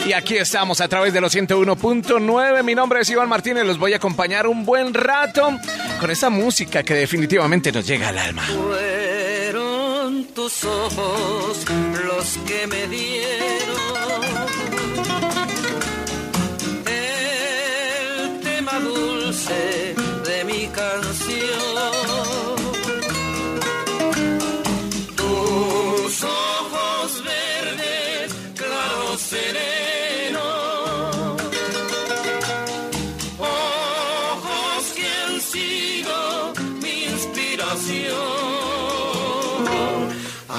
Y 0.04 0.12
aquí 0.12 0.38
estamos 0.38 0.80
a 0.80 0.88
través 0.88 1.12
de 1.12 1.20
los 1.20 1.32
101.9. 1.32 2.64
Mi 2.64 2.74
nombre 2.74 3.02
es 3.02 3.10
Iván 3.10 3.28
Martínez. 3.28 3.64
Los 3.64 3.78
voy 3.78 3.92
a 3.92 3.98
acompañar 3.98 4.48
un 4.48 4.64
buen 4.64 4.92
rato 4.92 5.56
con 6.00 6.10
esta 6.10 6.30
música 6.30 6.82
que 6.82 6.94
definitivamente 6.94 7.70
nos 7.70 7.86
llega 7.86 8.08
al 8.08 8.18
alma. 8.18 8.42
Fueron 8.42 10.24
tus 10.34 10.64
ojos 10.64 11.64
los 12.04 12.38
que 12.38 12.66
me 12.66 12.88
dieron 12.88 14.27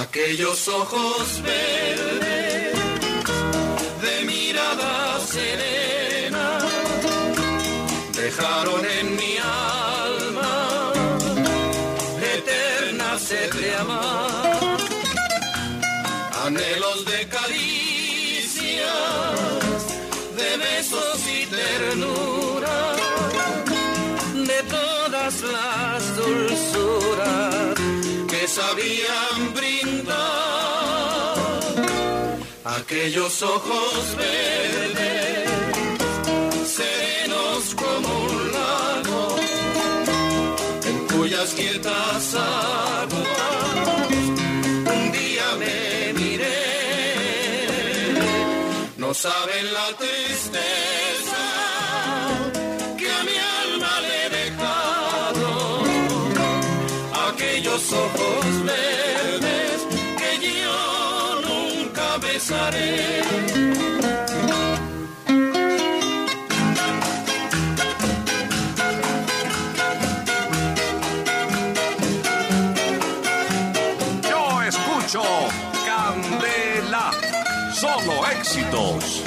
Aquellos 0.10 0.68
ojos 0.68 1.40
verdes 1.44 2.74
de 4.02 4.26
mirada 4.26 5.20
serena 5.20 6.58
dejaron 8.16 8.82
en 8.88 9.16
mi 9.16 9.38
alma 9.38 10.94
eterna 12.36 13.20
sed 13.20 13.54
de 13.54 13.76
amar, 13.76 14.78
anhelos 16.44 17.06
de 17.06 17.09
aquellos 32.90 33.44
ojos 33.44 34.16
verdes 34.16 35.50
serenos 36.68 37.76
como 37.76 38.24
un 38.24 38.52
lago, 38.52 39.36
en 40.88 41.08
cuyas 41.08 41.54
quietas 41.54 42.34
aguas 42.34 44.10
un 44.92 45.12
día 45.12 45.56
me 45.60 46.14
miré. 46.14 46.64
No 48.98 49.14
saben 49.14 49.72
la 49.72 49.96
tristeza 49.96 50.99
Yo 62.50 62.56
escucho 74.64 75.22
Candela. 75.86 77.12
Solo 77.76 78.26
éxitos. 78.32 79.22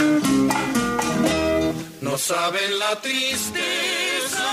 No 2.00 2.18
saben 2.18 2.78
la 2.80 3.00
tristeza 3.00 4.50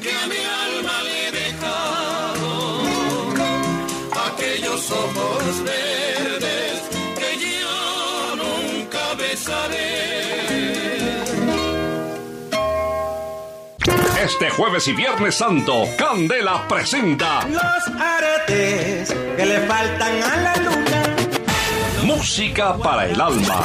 que 0.00 0.12
a 0.12 0.26
mi 0.28 0.42
alma 0.66 1.02
le 1.02 1.26
he 1.26 1.32
dejado. 1.32 2.82
Aquellos 4.32 4.90
ojos 4.92 5.64
verdes 5.64 6.27
Este 14.22 14.50
jueves 14.50 14.86
y 14.88 14.92
viernes 14.92 15.36
santo, 15.36 15.84
Candela 15.96 16.66
presenta 16.68 17.46
Los 17.48 18.00
aretes 18.00 19.14
que 19.36 19.46
le 19.46 19.60
faltan 19.60 20.22
a 20.22 20.36
la 20.36 20.56
luna. 20.56 21.16
Música 22.04 22.76
para 22.76 23.06
el 23.06 23.20
alma. 23.20 23.64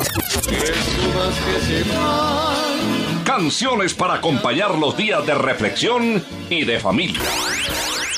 Canciones 3.25 3.93
para 3.93 4.15
acompañar 4.15 4.77
los 4.77 4.95
días 4.95 5.25
de 5.25 5.33
reflexión 5.33 6.23
y 6.49 6.65
de 6.65 6.79
familia. 6.79 7.21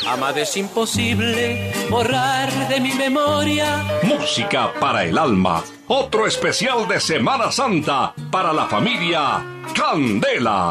Amada 0.07 0.41
es 0.41 0.55
imposible 0.55 1.73
borrar 1.89 2.51
de 2.69 2.79
mi 2.79 2.93
memoria. 2.93 3.83
Música 4.03 4.71
para 4.79 5.03
el 5.03 5.17
alma. 5.17 5.63
Otro 5.87 6.27
especial 6.27 6.87
de 6.87 6.99
Semana 6.99 7.51
Santa 7.51 8.13
para 8.31 8.53
la 8.53 8.65
familia 8.65 9.43
Candela. 9.73 10.69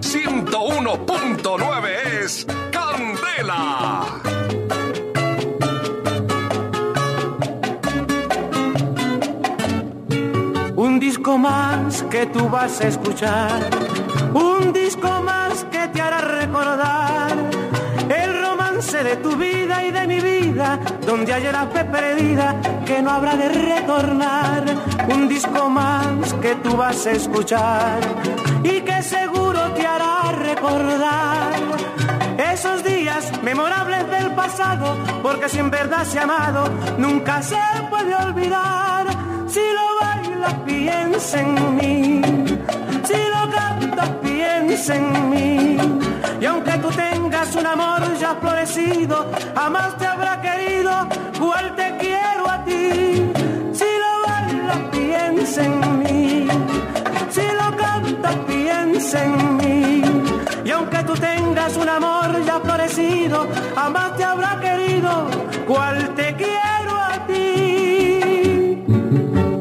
...101.9 0.00 1.88
es 2.22 2.46
Candela. 2.70 4.33
Más 11.38 12.02
que 12.04 12.26
tú 12.26 12.48
vas 12.48 12.80
a 12.80 12.88
escuchar. 12.88 13.70
Un 14.34 14.72
disco 14.72 15.08
más 15.22 15.64
que 15.64 15.88
te 15.88 16.00
hará 16.00 16.20
recordar 16.20 17.32
el 18.08 18.42
romance 18.42 19.02
de 19.02 19.16
tu 19.16 19.36
vida 19.36 19.84
y 19.84 19.90
de 19.90 20.06
mi 20.06 20.20
vida, 20.20 20.78
donde 21.06 21.32
ayer 21.32 21.54
fue 21.72 21.84
perdida, 21.84 22.60
que 22.84 23.02
no 23.02 23.10
habrá 23.10 23.36
de 23.36 23.48
retornar. 23.48 24.64
Un 25.08 25.28
disco 25.28 25.68
más 25.68 26.34
que 26.34 26.54
tú 26.56 26.76
vas 26.76 27.06
a 27.06 27.12
escuchar 27.12 28.00
y 28.62 28.80
que 28.80 29.02
seguro 29.02 29.60
te 29.74 29.86
hará 29.86 30.32
recordar 30.32 31.52
esos 32.38 32.82
días 32.84 33.30
memorables 33.42 34.10
del 34.10 34.32
pasado, 34.34 34.96
porque 35.22 35.48
si 35.48 35.58
en 35.58 35.70
verdad 35.70 36.04
se 36.04 36.18
ha 36.18 36.24
amado, 36.24 36.68
nunca 36.98 37.42
se 37.42 37.58
puede 37.90 38.14
olvidar. 38.14 39.06
Si 39.46 39.60
lo 39.60 39.93
piensa 40.84 41.40
en 41.40 41.76
mí. 41.76 42.22
Si 43.08 43.18
lo 43.34 43.42
cantas, 43.50 44.10
piensa 44.22 44.94
en 44.96 45.30
mí. 45.30 45.78
Y 46.40 46.44
aunque 46.44 46.72
tú 46.82 46.88
tengas 46.90 47.54
un 47.56 47.66
amor 47.66 48.00
ya 48.18 48.34
florecido, 48.40 49.16
jamás 49.54 49.96
te 49.98 50.06
habrá 50.06 50.40
querido 50.42 50.92
cual 51.38 51.74
te 51.74 51.86
quiero 52.02 52.42
a 52.54 52.64
ti. 52.64 52.82
Si 53.78 53.90
lo 54.02 54.12
bailas, 54.26 54.80
piensa 54.96 55.64
en 55.64 55.76
mí. 56.02 56.48
Si 57.34 57.46
lo 57.60 57.68
cantas, 57.84 58.36
piensa 58.46 59.24
en 59.24 59.56
mí. 59.56 60.02
Y 60.64 60.70
aunque 60.70 60.98
tú 61.08 61.14
tengas 61.14 61.76
un 61.76 61.88
amor 61.88 62.44
ya 62.44 62.60
florecido, 62.60 63.46
jamás 63.74 64.16
te 64.16 64.24
habrá 64.24 64.60
querido 64.60 65.12
cual 65.66 66.14
te 66.14 66.34
quiero 66.36 66.63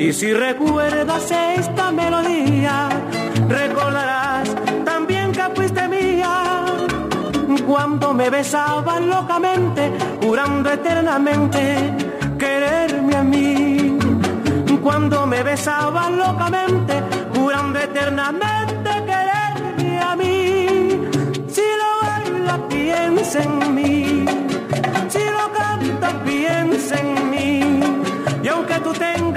Y 0.03 0.11
si 0.11 0.33
recuerdas 0.33 1.31
esta 1.31 1.89
melodía, 1.93 2.89
recordarás 3.47 4.53
también 4.83 5.31
que 5.31 5.43
fuiste 5.55 5.87
mía. 5.87 6.65
Cuando 7.65 8.13
me 8.13 8.29
besaban 8.29 9.09
locamente, 9.09 9.93
jurando 10.21 10.69
eternamente 10.71 11.95
quererme 12.37 13.15
a 13.15 13.23
mí. 13.23 13.97
Cuando 14.81 15.25
me 15.25 15.41
besaban 15.41 16.17
locamente, 16.17 17.01
jurando 17.33 17.79
eternamente 17.79 18.89
quererme 19.05 20.01
a 20.01 20.15
mí. 20.17 20.99
Si 21.47 21.61
lo 21.81 21.91
bailas, 22.05 22.59
piensa 22.67 23.39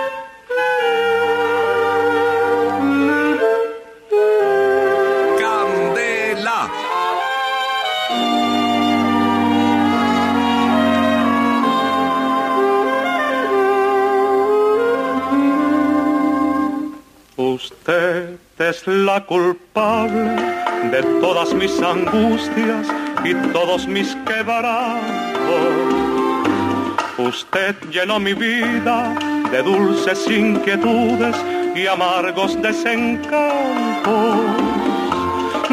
la 19.15 19.25
culpable 19.27 20.35
de 20.91 21.01
todas 21.21 21.55
mis 21.55 21.81
angustias 21.81 22.89
y 23.25 23.33
todos 23.53 23.87
mis 23.87 24.17
quebrantos. 24.27 24.95
Usted 27.17 27.77
llenó 27.93 28.19
mi 28.19 28.35
vida 28.35 29.15
de 29.53 29.63
dulces 29.63 30.29
inquietudes 30.29 31.37
y 31.77 31.87
amargos 31.87 32.61
desencantos. 32.61 34.41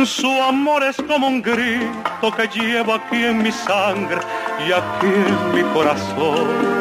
Su 0.05 0.31
amor 0.43 0.83
es 0.83 0.97
como 0.97 1.27
un 1.27 1.41
grito 1.41 2.27
que 2.37 2.47
llevo 2.47 2.93
aquí 2.93 3.23
en 3.25 3.41
mi 3.41 3.51
sangre 3.51 4.21
y 4.67 4.71
aquí 4.71 5.13
en 5.31 5.55
mi 5.55 5.63
corazón 5.73 6.80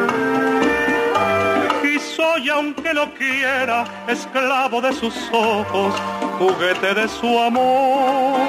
soy 2.21 2.49
aunque 2.49 2.93
no 2.93 3.11
quiera 3.15 3.83
esclavo 4.07 4.79
de 4.81 4.93
sus 4.93 5.15
ojos, 5.31 5.93
juguete 6.37 6.93
de 6.93 7.07
su 7.07 7.39
amor. 7.39 8.39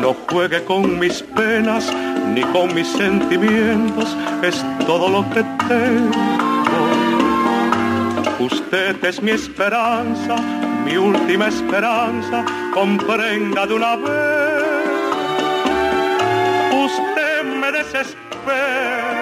No 0.00 0.14
juegue 0.28 0.64
con 0.64 0.98
mis 0.98 1.22
penas 1.22 1.92
ni 2.34 2.42
con 2.42 2.74
mis 2.74 2.88
sentimientos, 2.88 4.16
es 4.42 4.64
todo 4.86 5.08
lo 5.08 5.22
que 5.30 5.42
tengo. 5.68 6.16
Usted 8.38 9.04
es 9.04 9.22
mi 9.22 9.32
esperanza, 9.32 10.36
mi 10.84 10.96
última 10.96 11.48
esperanza, 11.48 12.44
comprenda 12.72 13.66
de 13.66 13.74
una 13.74 13.96
vez. 13.96 14.64
Usted 16.88 17.44
me 17.60 17.72
desespera 17.72 19.16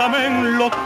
mata, 0.00 0.08
me 0.08 0.26
enloquece 0.26 0.80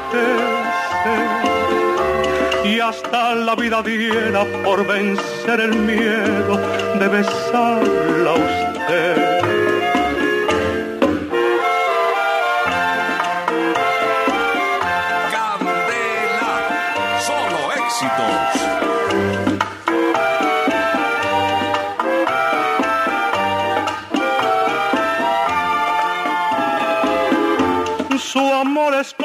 y 2.65 2.81
hasta 2.81 3.35
la 3.35 3.55
vida 3.55 3.83
diera 3.83 4.45
por 4.65 4.87
vencer 4.87 5.61
el 5.61 5.75
miedo 5.77 6.59
de 6.99 7.09
besarla 7.09 8.31
a 8.31 8.35
usted. 8.35 9.34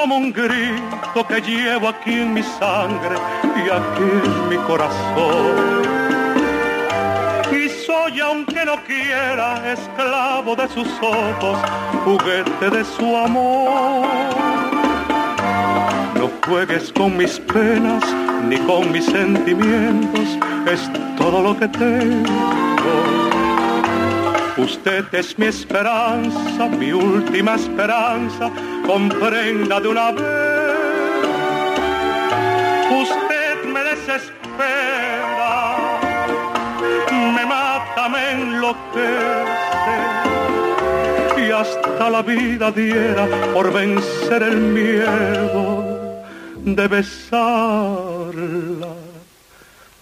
Como 0.09 0.25
un 0.25 0.33
grito 0.33 1.27
que 1.27 1.39
llevo 1.39 1.87
aquí 1.87 2.13
en 2.13 2.33
mi 2.33 2.41
sangre 2.41 3.15
y 3.55 3.69
aquí 3.69 4.09
en 4.25 4.49
mi 4.49 4.57
corazón. 4.65 5.83
Y 7.51 7.69
soy, 7.85 8.19
aunque 8.19 8.65
no 8.65 8.83
quiera, 8.85 9.71
esclavo 9.71 10.55
de 10.55 10.67
sus 10.69 10.87
ojos, 10.99 11.59
juguete 12.05 12.71
de 12.71 12.83
su 12.83 13.15
amor. 13.15 14.07
No 16.15 16.31
juegues 16.43 16.91
con 16.91 17.15
mis 17.15 17.39
penas 17.41 18.03
ni 18.47 18.57
con 18.57 18.91
mis 18.91 19.05
sentimientos, 19.05 20.39
es 20.71 20.89
todo 21.19 21.43
lo 21.43 21.55
que 21.55 21.67
tengo. 21.67 22.33
Usted 24.57 25.05
es 25.13 25.37
mi 25.37 25.45
esperanza, 25.45 26.67
mi 26.67 26.91
última 26.93 27.53
esperanza, 27.53 28.51
comprenda 28.89 29.79
de 29.79 29.87
una 29.87 30.11
vez. 30.11 30.23
Usted 33.05 33.55
me 33.73 33.81
desespera, 33.91 35.53
me 37.35 37.45
mata, 37.45 38.09
me 38.09 38.31
enloquece 38.31 39.97
y 41.37 41.51
hasta 41.51 42.09
la 42.09 42.23
vida 42.23 42.71
diera 42.71 43.27
por 43.53 43.71
vencer 43.71 44.41
el 44.41 44.57
miedo 44.57 45.85
de 46.65 46.87
besarla 46.87 48.95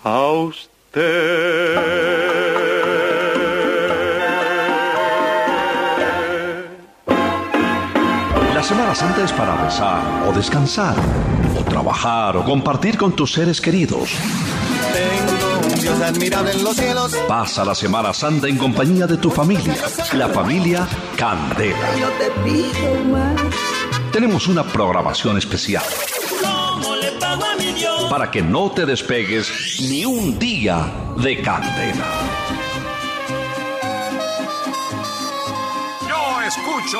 a 0.06 0.32
usted. 0.32 2.47
Semana 8.68 8.94
Santa 8.94 9.24
es 9.24 9.32
para 9.32 9.56
rezar 9.64 10.28
o 10.28 10.34
descansar, 10.34 10.94
o 11.58 11.64
trabajar 11.64 12.36
o 12.36 12.44
compartir 12.44 12.98
con 12.98 13.14
tus 13.16 13.32
seres 13.32 13.62
queridos. 13.62 14.10
Tengo 14.94 15.68
un 15.74 15.80
Dios 15.80 16.02
admirable 16.02 16.52
en 16.52 16.64
los 16.66 16.76
cielos. 16.76 17.16
Pasa 17.30 17.64
la 17.64 17.74
Semana 17.74 18.14
Santa 18.14 18.50
en 18.50 18.58
compañía 18.58 19.08
de 19.08 19.16
tu 19.16 19.32
familia, 19.32 19.74
la 20.14 20.28
familia 20.28 20.86
Candela. 21.16 21.96
Yo 21.98 22.10
te 22.20 22.30
pido 22.42 23.06
más. 23.06 23.42
Tenemos 24.12 24.48
una 24.48 24.64
programación 24.64 25.38
especial 25.38 25.84
¿Cómo 26.42 26.96
le 26.98 27.12
pago 27.14 27.46
a 27.46 27.56
mi 27.56 27.72
Dios? 27.72 28.04
para 28.10 28.30
que 28.30 28.42
no 28.42 28.72
te 28.72 28.86
despegues 28.86 29.80
ni 29.90 30.04
un 30.04 30.38
día 30.38 30.92
de 31.16 31.42
Candela. 31.42 32.06
Yo 36.10 36.42
escucho 36.42 37.00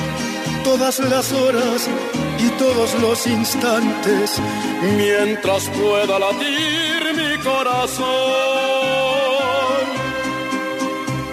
todas 0.63 0.99
las 0.99 1.31
horas 1.31 1.89
y 2.39 2.49
todos 2.57 2.93
los 3.01 3.27
instantes, 3.27 4.39
mientras 4.97 5.69
pueda 5.69 6.19
latir 6.19 7.13
mi 7.15 7.37
corazón. 7.43 8.05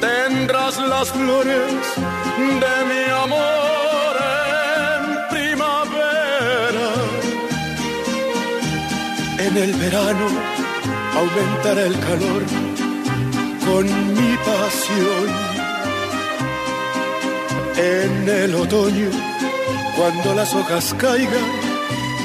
Tendrás 0.01 0.79
las 0.79 1.11
flores 1.11 1.73
de 2.37 2.75
mi 2.91 3.05
amor 3.25 4.15
en 4.77 5.29
primavera. 5.31 6.89
En 9.39 9.57
el 9.57 9.73
verano 9.75 10.29
aumentará 11.17 11.83
el 11.83 11.99
calor 12.01 12.43
con 13.67 13.85
mi 14.15 14.37
pasión. 14.37 15.48
En 17.81 18.29
el 18.29 18.57
otoño 18.57 19.11
cuando 19.97 20.35
las 20.35 20.53
hojas 20.53 20.95
caigan, 20.99 21.49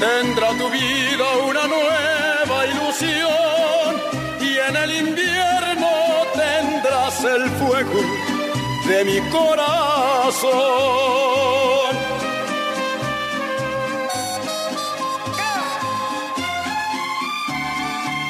tendrá 0.00 0.48
tu 0.50 0.68
vida 0.68 1.26
una 1.48 1.66
nueva 1.68 2.66
ilusión. 2.66 3.94
Y 4.40 4.58
en 4.58 4.76
el 4.76 4.90
invierno 5.08 5.90
tendrás 6.34 7.22
el 7.22 7.48
fuego 7.50 8.00
de 8.88 9.04
mi 9.04 9.20
corazón. 9.30 10.54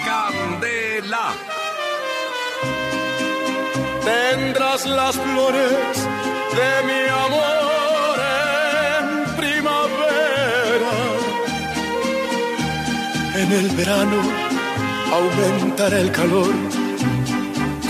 Candela. 0.05 1.35
Tendrás 4.05 4.85
las 4.85 5.17
flores 5.17 6.09
de 6.61 6.73
mi 6.89 7.03
amor 7.27 8.17
en 8.97 9.37
primavera. 9.41 10.95
En 13.43 13.53
el 13.61 13.69
verano 13.81 14.21
aumentará 15.13 15.99
el 15.99 16.11
calor 16.13 16.55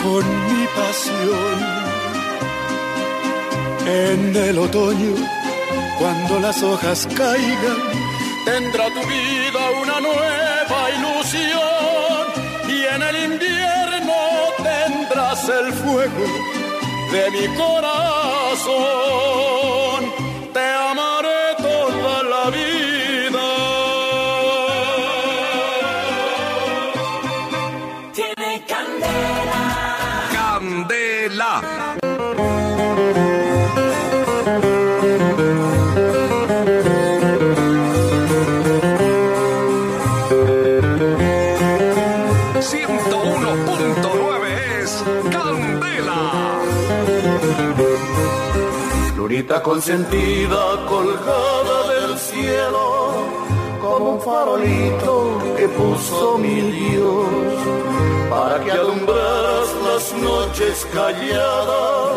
con 0.03 0.25
mi 0.49 0.67
pasión. 0.79 1.59
En 3.87 4.35
el 4.35 4.59
otoño, 4.59 5.15
cuando 5.99 6.41
las 6.41 6.63
hojas 6.63 7.07
caigan, 7.15 7.81
tendrá 8.47 8.87
tu 8.97 9.03
vida 9.15 9.63
una 9.83 10.01
nueva 10.01 10.81
ilusión 10.97 12.25
y 12.69 12.79
en 12.95 13.03
el 13.03 13.17
invierno 13.33 14.15
tendrás 14.63 15.49
el 15.49 15.73
fuego 15.73 16.64
de 17.15 17.31
mi 17.31 17.47
corazón. 17.55 18.75
Consentida 49.75 50.87
colgada 50.89 51.79
del 51.93 52.17
cielo, 52.17 53.11
como 53.83 54.11
un 54.13 54.21
farolito 54.21 55.37
que 55.57 55.67
puso 55.67 56.39
mi 56.39 56.61
Dios, 56.61 57.27
para 58.31 58.63
que 58.63 58.71
alumbras 58.71 59.67
las 59.85 60.13
noches 60.23 60.87
calladas 60.93 62.13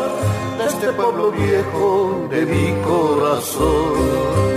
de 0.60 0.66
este 0.68 0.92
pueblo 0.92 1.32
viejo 1.32 2.28
de 2.30 2.46
mi 2.46 2.68
corazón. 2.84 4.57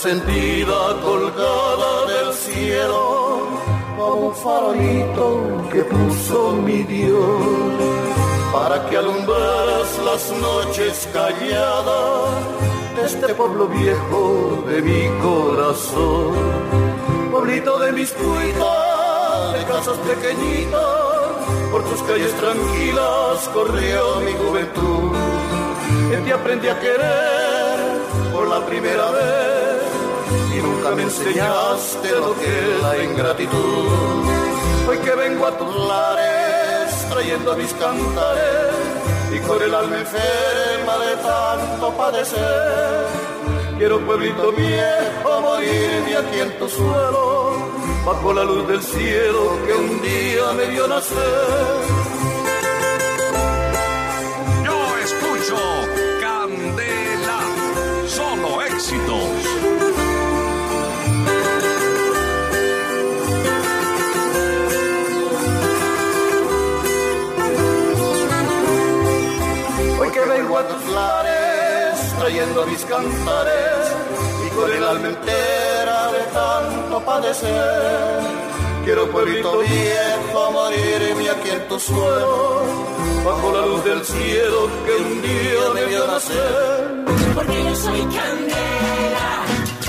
Consentida 0.00 1.00
colgada 1.02 2.06
del 2.06 2.32
cielo, 2.32 3.48
como 3.96 4.28
un 4.28 4.34
farolito 4.36 5.68
que 5.72 5.82
puso 5.82 6.52
mi 6.52 6.84
Dios, 6.84 7.42
para 8.52 8.88
que 8.88 8.96
alumbras 8.96 9.98
las 10.04 10.30
noches 10.40 11.08
calladas 11.12 12.30
de 12.94 13.06
este 13.06 13.34
pueblo 13.34 13.66
viejo 13.66 14.64
de 14.68 14.82
mi 14.82 15.08
corazón. 15.20 16.32
Pueblito 17.32 17.80
de 17.80 17.90
mis 17.90 18.12
cuitas, 18.12 19.52
de 19.54 19.64
casas 19.64 19.98
pequeñitas, 19.98 21.72
por 21.72 21.82
tus 21.82 22.02
calles 22.02 22.32
tranquilas 22.34 23.50
corrió 23.52 24.20
mi 24.20 24.32
juventud. 24.32 25.16
En 26.12 26.24
ti 26.24 26.30
aprendí 26.30 26.68
a 26.68 26.78
querer 26.78 27.98
por 28.32 28.46
la 28.46 28.64
primera 28.64 29.10
vez 29.10 29.57
y 30.58 30.62
nunca 30.62 30.90
me 30.90 31.02
enseñaste 31.02 32.10
lo 32.10 32.34
que 32.38 32.46
es 32.46 32.82
la 32.82 33.04
ingratitud. 33.04 34.24
Hoy 34.88 34.98
que 34.98 35.14
vengo 35.14 35.46
a 35.46 35.56
tus 35.56 35.74
lares 35.88 37.06
trayendo 37.10 37.56
mis 37.56 37.72
cantares 37.74 38.74
y 39.34 39.38
con 39.40 39.62
el 39.62 39.74
alma 39.74 39.98
enferma 39.98 40.94
de 41.06 41.16
tanto 41.16 41.92
padecer. 41.96 43.06
Quiero 43.78 44.00
pueblito 44.00 44.52
viejo 44.52 45.40
morirme 45.40 46.16
aquí 46.16 46.40
en 46.40 46.58
tu 46.58 46.68
suelo, 46.68 47.52
bajo 48.04 48.32
la 48.32 48.44
luz 48.44 48.66
del 48.66 48.82
cielo 48.82 49.58
que 49.64 49.72
un 49.72 50.02
día 50.02 50.52
me 50.56 50.66
vio 50.66 50.88
nacer. 50.88 51.18
Yo 54.64 54.74
vengo 70.38 70.58
a 70.58 70.64
trayendo 72.18 72.66
mis 72.66 72.84
cantares 72.84 73.82
y 74.46 74.50
con 74.54 74.72
el 74.72 74.84
alma 74.84 75.08
entera 75.08 76.12
de 76.12 76.22
tanto 76.32 77.00
padecer. 77.04 78.20
Quiero 78.84 79.10
pueblito 79.10 79.58
viejo 79.58 80.50
morirme 80.52 81.28
aquí 81.30 81.50
en 81.50 81.68
tu 81.68 81.78
suelo, 81.78 82.62
bajo 83.24 83.52
la 83.52 83.66
luz 83.66 83.84
del 83.84 84.04
cielo 84.04 84.70
que 84.84 84.94
un 85.02 85.22
día 85.22 85.86
vio 85.88 86.06
nacer. 86.06 87.04
Porque 87.34 87.64
yo 87.64 87.74
soy 87.76 88.00
candela, 88.16 89.28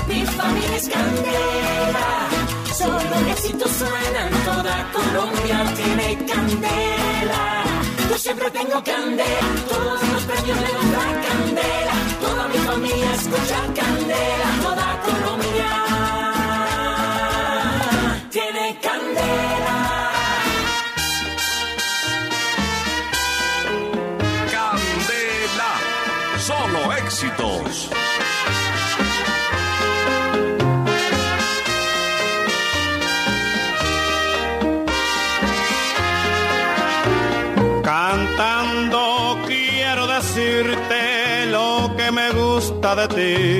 mi 0.08 0.26
familia 0.26 0.76
es 0.76 0.88
candela. 0.88 2.08
Solo 2.78 3.30
éxitos 3.30 3.70
suenan, 3.70 4.30
toda 4.44 4.90
Colombia 4.92 5.74
tiene 5.76 6.26
candela. 6.26 7.59
Siempre 8.20 8.50
tengo 8.50 8.84
candela, 8.84 9.48
todos 9.66 10.02
los 10.12 10.22
premios 10.24 10.58
le 10.58 10.72
dan 10.76 10.92
la 10.92 11.06
candela. 11.26 11.94
Toda 12.20 12.48
mi 12.48 12.58
familia 12.58 13.14
escucha 13.14 13.60
candela, 13.78 14.48
toda 14.62 14.86
Colombia 15.06 15.70
tiene. 18.30 18.78
Candela, 18.82 19.59
gusta 42.90 43.06
de 43.06 43.59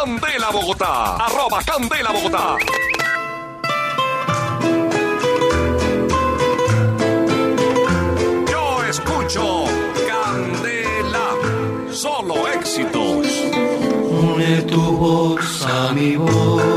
Candela 0.00 0.50
Bogotá, 0.50 1.18
arroba 1.20 1.62
Candela 1.62 2.10
Bogotá. 2.10 2.56
Yo 8.50 8.84
escucho 8.88 9.64
Candela, 10.08 11.92
solo 11.92 12.48
éxitos. 12.48 13.26
Une 14.22 14.62
tu 14.62 14.80
voz 14.96 15.66
a 15.66 15.92
mi 15.92 16.16
voz 16.16 16.69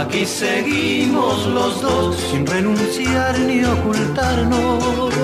aquí 0.00 0.24
seguimos 0.26 1.46
los 1.46 1.80
dos 1.82 2.16
sin 2.30 2.46
renunciar 2.46 3.38
ni 3.40 3.64
ocultarnos. 3.64 5.14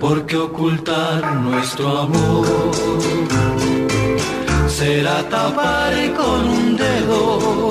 Porque 0.00 0.36
ocultar 0.36 1.36
nuestro 1.36 1.98
amor 1.98 2.46
será 4.68 5.22
tapar 5.28 5.94
con 6.14 6.48
un 6.48 6.76
dedo 6.76 7.70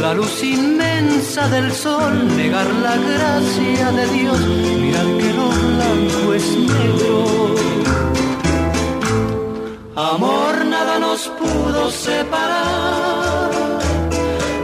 la 0.00 0.14
luz 0.14 0.42
inmensa 0.42 1.46
del 1.48 1.70
sol, 1.72 2.36
negar 2.36 2.66
la 2.86 2.96
gracia 2.96 3.92
de 3.92 4.06
Dios, 4.08 4.40
mirar 4.80 5.06
que 5.18 5.32
lo 5.38 5.48
blanco 5.48 6.34
es 6.34 6.46
negro. 6.56 7.54
Amor, 9.94 10.39
nos 11.20 11.28
pudo 11.38 11.90
separar, 11.90 13.50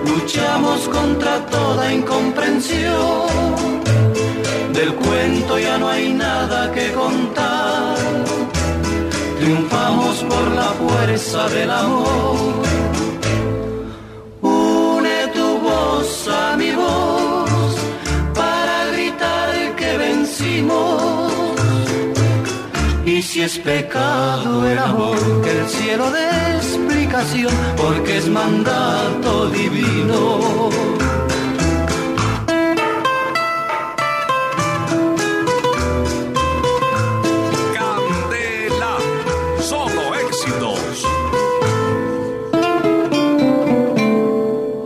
luchamos 0.07 0.89
contra 0.89 1.45
toda 1.47 1.93
incomprensión. 1.93 3.83
Del 4.73 4.95
cuento 4.95 5.59
ya 5.59 5.77
no 5.79 5.89
hay 5.89 6.15
nada 6.15 6.73
que 6.73 6.93
contar, 6.93 7.97
triunfamos 9.39 10.17
por 10.25 10.51
la 10.53 10.71
fuerza 10.81 11.49
del 11.49 11.71
amor. 11.71 12.96
Si 23.37 23.43
es 23.43 23.59
pecado 23.59 24.67
el 24.67 24.79
amor, 24.79 25.19
que 25.43 25.51
el 25.51 25.69
cielo 25.69 26.11
dé 26.11 26.57
explicación, 26.57 27.53
porque 27.77 28.17
es 28.17 28.29
mandato 28.31 29.51
divino. 29.51 30.71
Candela, 37.75 38.95
solo 39.61 40.03
éxitos. 40.15 41.05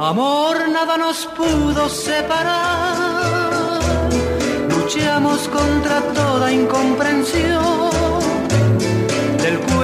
Amor, 0.01 0.57
nada 0.71 0.97
nos 0.97 1.25
pudo 1.39 1.89
separar. 1.89 3.53
Luchamos 4.69 5.47
contra 5.47 6.01
toda 6.19 6.53
incomprensión. 6.53 8.00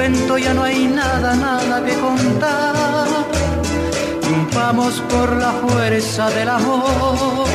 Ya 0.07 0.55
no 0.55 0.63
hay 0.63 0.87
nada, 0.87 1.35
nada 1.35 1.85
que 1.85 1.95
contar. 1.95 3.07
Triunfamos 4.21 5.03
por 5.11 5.33
la 5.33 5.51
fuerza 5.51 6.31
del 6.31 6.49
amor. 6.49 7.49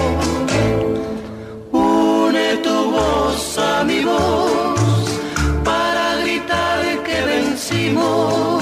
Une 1.72 2.58
tu 2.62 2.91
voz 2.91 3.58
a 3.58 3.86
mi 3.86 4.04
voz 4.04 5.06
para 5.64 6.18
gritar 6.18 6.82
que 7.06 7.22
vencimos. 7.22 8.62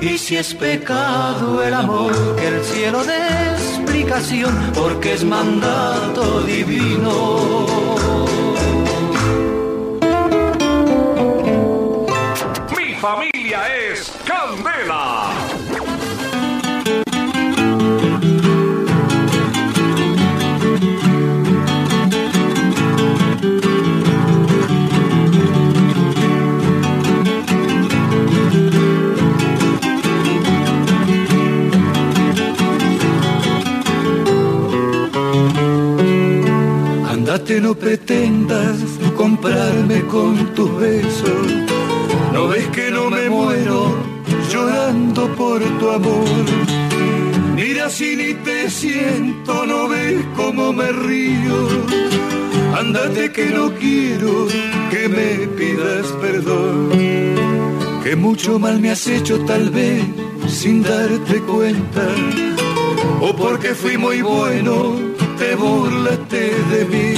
Y 0.00 0.16
si 0.16 0.36
es 0.36 0.54
pecado 0.54 1.64
el 1.64 1.74
amor, 1.74 2.12
que 2.36 2.46
el 2.46 2.62
cielo 2.62 3.02
dé 3.02 3.26
explicación, 3.56 4.54
porque 4.72 5.14
es 5.14 5.24
mandato 5.24 6.42
divino. 6.42 8.13
Familia 13.04 13.60
es 13.90 14.10
Candela. 14.24 15.28
Andate, 37.06 37.60
no 37.60 37.74
pretendas 37.74 38.78
comprarme 39.14 40.06
con 40.06 40.54
tus 40.54 40.80
besos. 40.80 41.83
No 42.44 42.50
ves 42.50 42.68
que 42.76 42.90
no 42.90 43.08
me 43.08 43.30
muero 43.30 43.96
llorando 44.50 45.34
por 45.34 45.62
tu 45.78 45.88
amor. 45.88 46.44
Mira 47.56 47.88
si 47.88 48.16
ni 48.16 48.34
te 48.34 48.68
siento, 48.68 49.64
no 49.64 49.88
ves 49.88 50.22
cómo 50.36 50.70
me 50.74 50.92
río. 50.92 51.56
Andate 52.78 53.32
que 53.32 53.46
no 53.46 53.72
quiero 53.76 54.46
que 54.90 55.08
me 55.08 55.28
pidas 55.56 56.06
perdón. 56.20 56.90
Que 58.02 58.14
mucho 58.14 58.58
mal 58.58 58.78
me 58.78 58.90
has 58.90 59.06
hecho 59.06 59.42
tal 59.46 59.70
vez 59.70 60.04
sin 60.46 60.82
darte 60.82 61.40
cuenta. 61.40 62.06
O 63.22 63.34
porque 63.34 63.74
fui 63.74 63.96
muy 63.96 64.20
bueno, 64.20 64.96
te 65.38 65.54
burlaste 65.54 66.52
de 66.72 66.84
mí. 66.92 67.14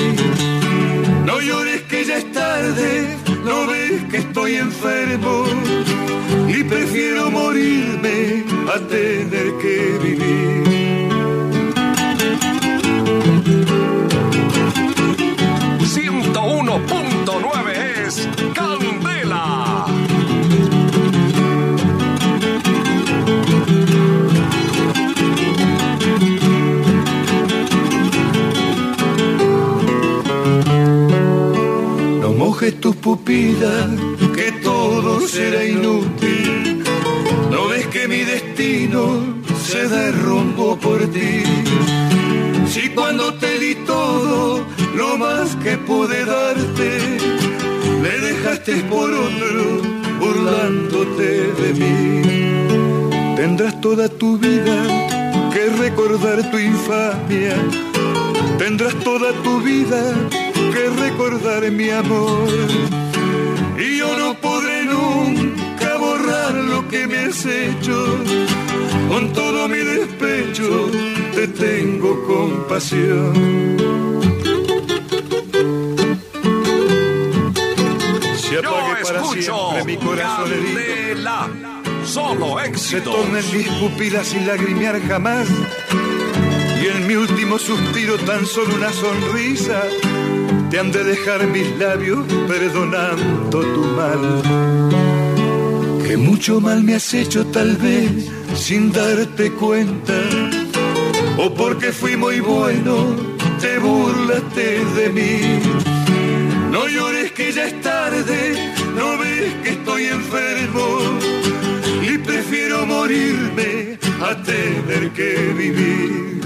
No 1.25 1.41
llores 1.41 1.83
que 1.91 2.05
ya 2.05 2.19
es 2.19 2.31
tarde, 2.31 3.17
no 3.47 3.67
ves 3.69 4.05
que 4.11 4.19
estoy 4.19 4.57
enfermo. 4.57 5.45
Y 6.49 6.65
prefiero 6.65 7.31
morirme 7.31 8.45
a 8.75 8.79
tener 8.89 9.57
que 9.63 9.99
vivir. 10.03 11.06
Que 34.35 34.51
todo 34.63 35.21
será 35.29 35.63
inútil. 35.63 36.83
No 37.51 37.69
ves 37.69 37.87
que 37.89 38.09
mi 38.09 38.25
destino 38.25 39.03
se 39.63 39.87
derrumbó 39.89 40.79
por 40.79 41.01
ti. 41.09 41.43
Si 42.67 42.89
cuando 42.95 43.35
te 43.35 43.59
di 43.59 43.75
todo, 43.87 44.65
lo 44.95 45.19
más 45.19 45.55
que 45.57 45.77
pude 45.77 46.25
darte, 46.25 46.91
me 48.01 48.15
dejaste 48.27 48.77
por 48.85 49.13
otro, 49.13 49.83
burlándote 50.19 51.53
de 51.61 51.69
mí. 51.81 53.37
Tendrás 53.37 53.79
toda 53.83 54.09
tu 54.09 54.39
vida 54.39 54.77
que 55.53 55.67
recordar 55.85 56.51
tu 56.51 56.59
infamia. 56.59 57.55
Tendrás 58.59 58.95
toda 59.05 59.31
tu 59.45 59.61
vida 59.61 60.03
que 60.73 60.89
recordar 61.05 61.71
mi 61.71 61.91
amor. 61.91 62.49
Con 69.17 69.33
todo 69.33 69.67
mi 69.67 69.79
despecho 69.79 70.91
te 71.35 71.49
tengo 71.49 72.23
compasión. 72.27 73.33
siempre 79.41 79.85
mi 79.87 79.97
corazón 79.97 80.53
herido 80.53 80.81
Candela. 80.85 81.49
Solo 82.05 82.59
se 82.59 82.67
éxito. 82.67 83.11
torna 83.11 83.39
en 83.39 83.57
mis 83.57 83.69
pupilas 83.81 84.27
sin 84.27 84.47
lagrimear 84.47 85.01
jamás. 85.09 85.49
Y 86.83 86.87
en 86.89 87.07
mi 87.07 87.15
último 87.15 87.59
suspiro 87.59 88.19
tan 88.19 88.45
solo 88.45 88.75
una 88.75 88.93
sonrisa 88.93 89.83
te 90.69 90.79
han 90.79 90.93
de 90.93 91.05
dejar 91.05 91.47
mis 91.47 91.75
labios 91.79 92.27
perdonando 92.47 93.61
tu 93.61 93.83
mal. 93.97 94.43
Que 96.07 96.19
mucho 96.19 96.61
mal 96.61 96.85
me 96.85 96.97
has 96.97 97.15
hecho 97.15 97.47
tal 97.47 97.79
vez 97.79 98.36
sin 98.67 98.91
darte 98.91 99.53
cuenta. 99.53 100.19
O 101.39 101.55
porque 101.55 101.93
fui 101.93 102.17
muy 102.17 102.41
bueno, 102.41 103.15
te 103.61 103.79
burlaste 103.79 104.85
de 104.99 105.09
mí. 105.09 105.61
No 106.73 106.89
llores 106.89 107.31
que 107.31 107.53
ya 107.53 107.67
es 107.67 107.81
tarde, 107.81 108.41
no 108.97 109.19
ves 109.19 109.55
que 109.63 109.71
estoy 109.71 110.07
enfermo 110.07 110.87
y 112.03 112.19
prefiero 112.19 112.85
morirme 112.87 114.01
a 114.29 114.35
tener 114.43 115.13
que 115.13 115.31
vivir. 115.63 116.41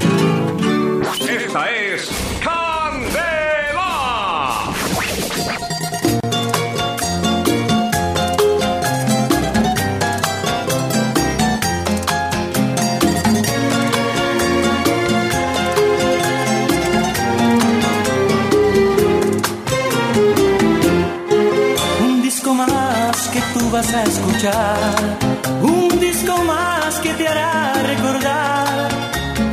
Esta 1.26 1.70
es 1.70 2.10
que 23.33 23.41
tú 23.55 23.70
vas 23.70 23.93
a 23.95 24.03
escuchar. 24.05 24.78
Un 25.62 26.01
disco 26.01 26.37
más 26.45 26.99
que 27.01 27.12
te 27.14 27.28
hará 27.28 27.72
recordar 27.74 28.89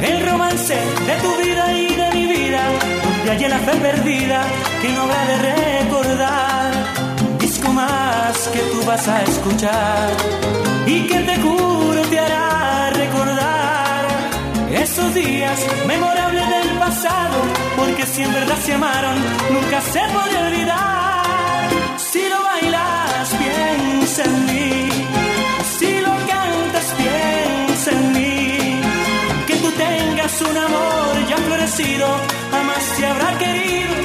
el 0.01 0.25
romance 0.25 0.73
de 0.73 1.15
tu 1.23 1.31
vida 1.43 1.73
y 1.73 1.87
de 1.95 2.11
mi 2.13 2.25
vida. 2.25 2.61
Donde 3.03 3.31
haya 3.31 3.49
la 3.49 3.59
fe 3.59 3.73
perdida 3.77 4.41
que 4.81 4.89
no 4.93 5.01
habrá 5.03 5.25
de 5.25 5.37
recordar. 5.81 6.71
Un 7.29 7.37
disco 7.37 7.71
más 7.71 8.35
que 8.53 8.59
tú 8.59 8.85
vas 8.85 9.07
a 9.07 9.21
escuchar 9.23 10.09
y 10.87 11.07
que 11.07 11.19
te 11.19 11.35
juro 11.41 12.01
te 12.09 12.19
hará 12.19 12.89
recordar 12.91 14.05
esos 14.71 15.13
días 15.13 15.59
memorables 15.87 16.49
del 16.49 16.69
pasado. 16.79 17.37
Porque 17.75 18.05
si 18.05 18.23
en 18.23 18.33
verdad 18.33 18.57
se 18.65 18.73
amaron, 18.73 19.17
nunca 19.51 19.81
se 19.81 20.01
puede 20.13 20.37
olvidar. 20.47 21.26
Bailas, 23.17 23.33
piensa 23.33 24.23
en 24.25 24.45
mí. 24.45 24.89
Si 25.79 26.01
lo 26.01 26.13
cantas, 26.27 26.93
piensa 26.97 27.91
en 27.91 28.11
mí. 28.13 28.81
Que 29.47 29.55
tú 29.55 29.71
tengas 29.71 30.41
un 30.41 30.55
amor 30.55 31.27
ya 31.27 31.37
florecido, 31.37 32.07
jamás 32.51 32.83
se 32.95 33.05
habrá 33.07 33.37
querido. 33.39 33.95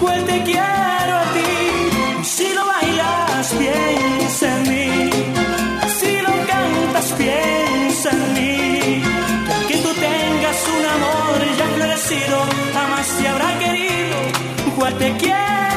Pues 0.00 0.24
te 0.24 0.42
quiero 0.44 1.14
a 1.22 1.26
ti. 1.34 2.24
Si 2.24 2.54
lo 2.54 2.64
bailas, 2.64 3.54
piensa 3.58 4.46
en 4.56 4.62
mí. 4.70 5.10
Si 5.98 6.12
lo 6.22 6.34
cantas, 6.46 7.12
piensa 7.18 8.10
en 8.10 8.34
mí. 8.34 9.02
Que 9.68 9.76
tú 9.76 9.90
tengas 9.92 10.58
un 10.76 10.84
amor 10.96 11.36
ya 11.58 11.66
florecido, 11.76 12.38
jamás 12.72 13.06
se 13.06 13.28
habrá 13.28 13.58
querido. 13.58 14.16
Pues 14.76 14.98
te 14.98 15.12
quiero 15.18 15.73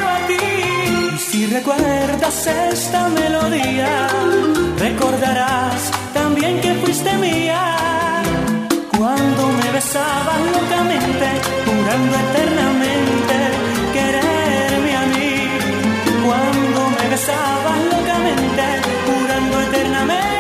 recuerdas 1.50 2.48
esta 2.48 3.08
melodía, 3.10 4.08
recordarás 4.78 5.92
también 6.14 6.60
que 6.62 6.74
fuiste 6.76 7.12
mía. 7.18 7.76
Cuando 8.98 9.48
me 9.60 9.72
besabas 9.72 10.40
locamente, 10.58 11.28
jurando 11.66 12.16
eternamente 12.26 13.38
quererme 13.94 14.96
a 14.96 15.06
mí. 15.14 15.34
Cuando 16.26 16.80
me 16.96 17.10
besabas 17.10 17.80
locamente, 17.94 18.64
jurando 19.06 19.62
eternamente 19.62 20.37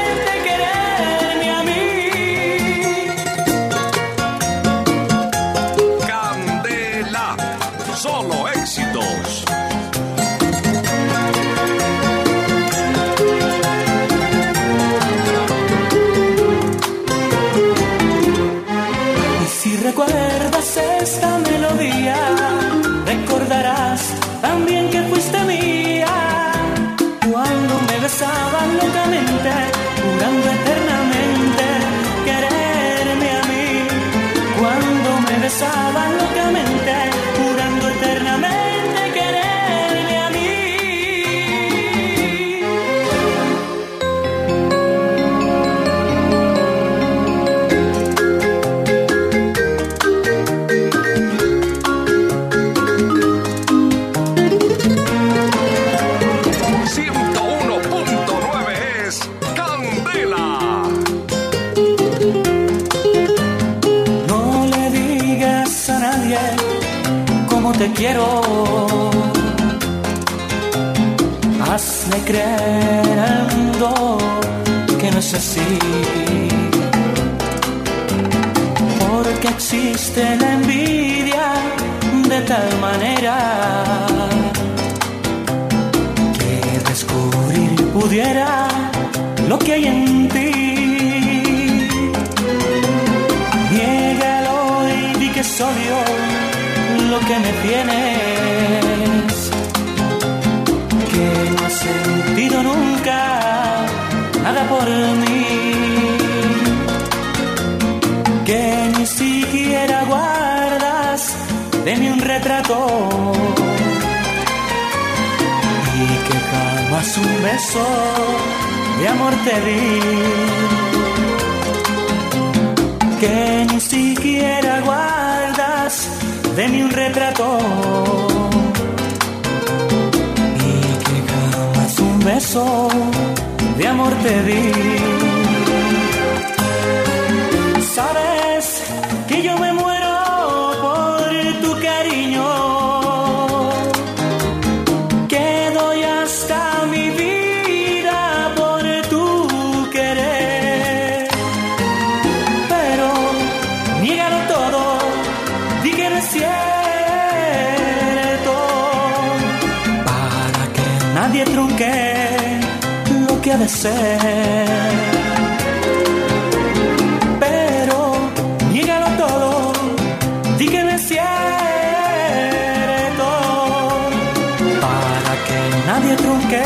nadie 175.87 176.15
trunque 176.17 176.63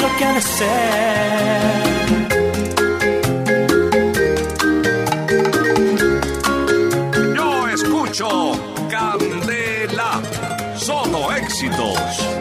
lo 0.00 0.08
que 0.16 0.24
ha 0.24 0.32
de 0.32 0.40
ser. 0.40 1.84
Yo 7.36 7.68
escucho 7.68 8.28
Candela, 8.88 10.12
solo 10.76 11.30
éxitos. 11.32 12.33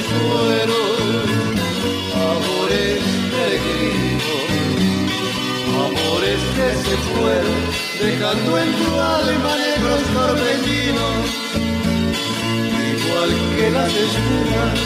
Fueron, 0.00 0.96
amores 2.30 3.00
peregrinos, 3.32 4.46
amores 5.86 6.40
que 6.56 6.68
se 6.84 6.94
fueron, 7.08 7.58
dejando 8.00 8.50
en 8.58 8.68
tu 8.78 8.90
alma 9.00 9.52
negros 9.56 10.02
torbellinos, 10.14 11.24
igual 12.92 13.30
que 13.56 13.66
las 13.70 13.92
espumas 14.06 14.78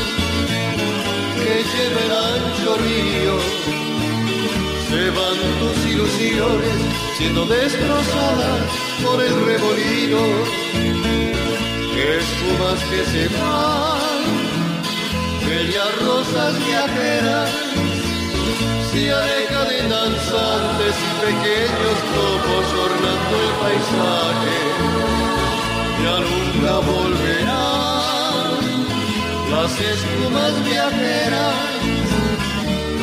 que 1.43 1.55
lleva 1.71 2.01
el 2.07 2.13
ancho 2.33 2.71
río. 2.85 3.37
Se 4.89 5.11
van 5.11 5.39
tus 5.61 5.79
ilusiones 5.93 6.79
siendo 7.19 7.47
destrozadas 7.47 8.61
por 9.03 9.23
el 9.23 9.35
remolino 9.47 10.65
espumas 12.13 12.81
que 12.85 13.05
se 13.05 13.29
van, 13.29 13.94
bellas 15.47 15.93
rosas 16.03 16.53
viajeras, 16.67 17.51
se 18.91 19.13
alejan 19.13 19.69
de 19.69 19.89
danzantes 19.89 20.95
y 21.07 21.11
pequeños 21.27 21.97
globos 22.11 22.67
ornando 22.87 23.35
el 23.47 23.53
paisaje, 23.63 24.57
ya 26.03 26.17
nunca 26.29 26.73
volverán 26.93 27.75
las 29.51 29.73
espumas 29.81 30.53
viajeras, 30.65 31.55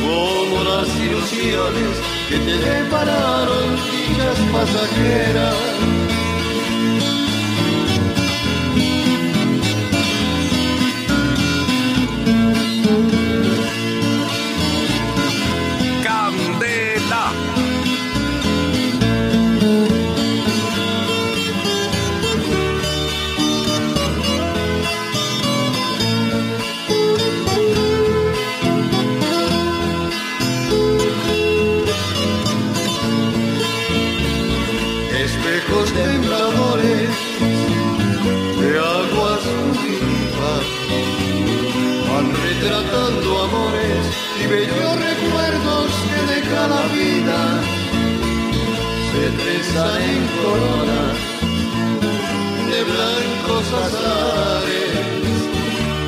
como 0.00 0.56
las 0.64 0.88
ilusiones 0.96 1.92
que 2.28 2.38
te 2.38 2.54
depararon 2.56 3.66
dichas 3.90 4.38
pasajeras. 4.52 6.21
En 49.64 50.26
corona 50.42 51.02
de 52.68 52.82
blancos 52.82 53.66
azares 53.86 54.98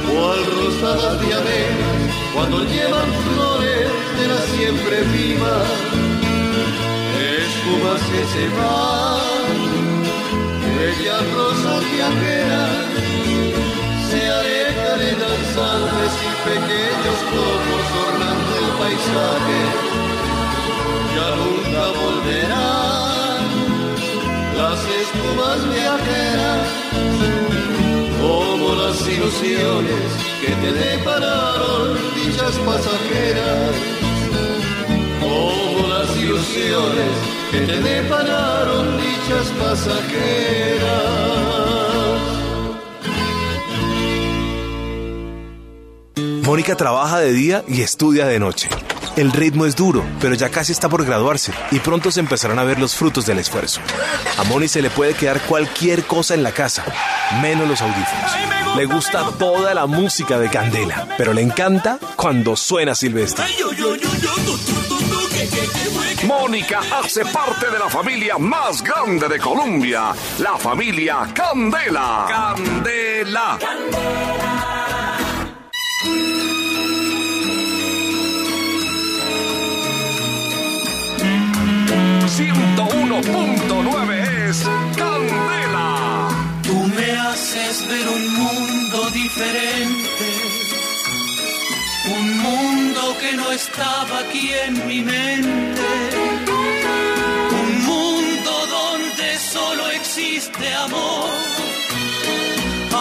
cual 0.09 0.41
rosadas 0.59 1.21
diademas 1.21 2.15
cuando 2.35 2.65
llevan 2.65 3.11
flores 3.23 3.89
de 4.19 4.27
la 4.27 4.41
siempre 4.57 5.03
viva 5.03 5.63
espumas 7.39 8.01
que 8.11 8.25
se 8.35 8.49
van, 8.59 10.03
bellas 10.77 11.25
rosas 11.33 11.81
viajeras, 11.95 12.77
se 14.11 14.21
alejan 14.31 14.99
de 14.99 15.11
danzantes 15.23 16.13
y 16.27 16.33
pequeños 16.51 17.19
globos 17.31 17.87
ornando 18.09 18.53
el 18.63 18.71
paisaje, 18.83 19.61
ya 21.15 21.29
nunca 21.37 21.83
volverán 22.01 23.14
espumas 25.03 25.61
viajeras, 25.75 26.69
como 28.21 28.75
las 28.75 29.01
ilusiones 29.09 30.05
que 30.41 30.53
te 30.63 30.73
depararon 30.73 31.99
dichas 32.15 32.55
pasajeras 32.67 33.95
como 35.25 35.89
las 35.89 36.17
ilusiones 36.17 37.15
que 37.51 37.61
te 37.61 37.81
depararon 37.81 38.97
dichas 38.99 39.53
pasajeras. 39.59 41.25
Mónica 46.45 46.77
trabaja 46.77 47.21
de 47.21 47.33
día 47.33 47.65
y 47.67 47.81
estudia 47.81 48.27
de 48.27 48.39
noche. 48.39 48.69
El 49.17 49.31
ritmo 49.31 49.65
es 49.65 49.77
duro, 49.77 50.05
pero 50.21 50.35
ya 50.35 50.51
casi 50.51 50.73
está 50.73 50.89
por 50.89 51.05
graduarse 51.05 51.53
y 51.71 51.79
pronto 51.79 52.11
se 52.11 52.19
empezarán 52.19 52.59
a 52.59 52.65
ver 52.65 52.81
los 52.81 52.97
frutos 52.97 53.25
del 53.27 53.39
esfuerzo. 53.39 53.81
A 54.39 54.43
Moni 54.45 54.67
se 54.67 54.83
le 54.83 54.91
puede 54.91 55.15
quedar 55.15 55.41
cualquier 55.43 56.05
cosa 56.05 56.35
en 56.35 56.43
la 56.43 56.51
casa, 56.51 56.85
menos 57.41 57.69
los 57.69 57.81
audífonos. 57.81 58.77
Le 58.77 58.87
gusta 58.87 59.31
toda 59.39 59.73
la 59.73 59.87
música 59.87 60.37
de 60.39 60.51
Candela, 60.51 61.07
pero 61.17 61.33
le 61.33 61.43
encanta 61.43 61.99
cuando 62.17 62.57
suena 62.57 62.97
Silvestre. 62.97 63.45
Mónica 66.27 66.81
hace 67.01 67.25
parte 67.27 67.71
de 67.71 67.79
la 67.79 67.89
familia 67.89 68.37
más 68.39 68.83
grande 68.83 69.29
de 69.29 69.39
Colombia, 69.39 70.13
la 70.39 70.57
familia 70.59 71.29
Candela. 71.33 72.27
Candela. 72.29 73.59
¡101.9 82.37 84.51
es 84.51 84.65
Candela. 84.97 86.29
Tú 86.65 86.75
me 86.97 87.13
haces 87.13 87.87
ver 87.87 88.09
un 88.09 88.35
mundo 88.35 89.09
diferente, 89.11 90.27
un 92.19 92.39
mundo 92.39 93.17
que 93.21 93.35
no 93.37 93.53
estaba 93.53 94.19
aquí 94.19 94.51
en 94.67 94.85
mi 94.89 95.03
mente, 95.03 95.81
un 97.53 97.85
mundo 97.85 98.67
donde 98.67 99.39
solo 99.39 99.89
existe 99.91 100.75
amor, 100.75 101.31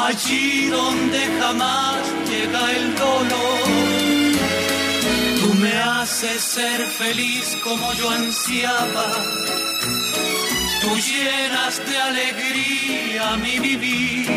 allí 0.05 0.67
donde 0.67 1.19
jamás 1.39 2.03
llega 2.29 2.71
el 2.71 2.95
dolor. 2.95 3.92
Haces 6.03 6.41
ser 6.41 6.81
feliz 6.81 7.57
como 7.63 7.93
yo 7.93 8.09
ansiaba 8.09 9.05
Tú 10.81 10.89
llenas 10.97 11.81
de 11.87 11.97
alegría 11.97 13.37
mi 13.37 13.57
vivir. 13.57 14.27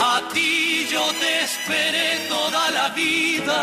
A 0.00 0.22
ti 0.32 0.88
yo 0.90 1.04
te 1.20 1.42
esperé 1.44 2.08
toda 2.30 2.70
la 2.70 2.88
vida. 3.00 3.60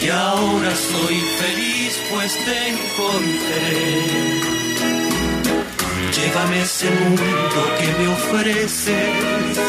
Y 0.00 0.08
ahora 0.10 0.76
soy 0.76 1.16
feliz 1.40 2.00
pues 2.12 2.32
te 2.46 2.68
encontré. 2.74 3.66
Llévame 6.16 6.62
ese 6.62 6.88
mundo 6.88 7.60
que 7.80 7.88
me 7.98 8.06
ofreces. 8.18 9.60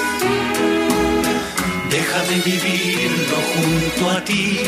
Déjame 1.92 2.36
vivirlo 2.46 3.38
junto 3.54 4.10
a 4.10 4.24
ti 4.24 4.60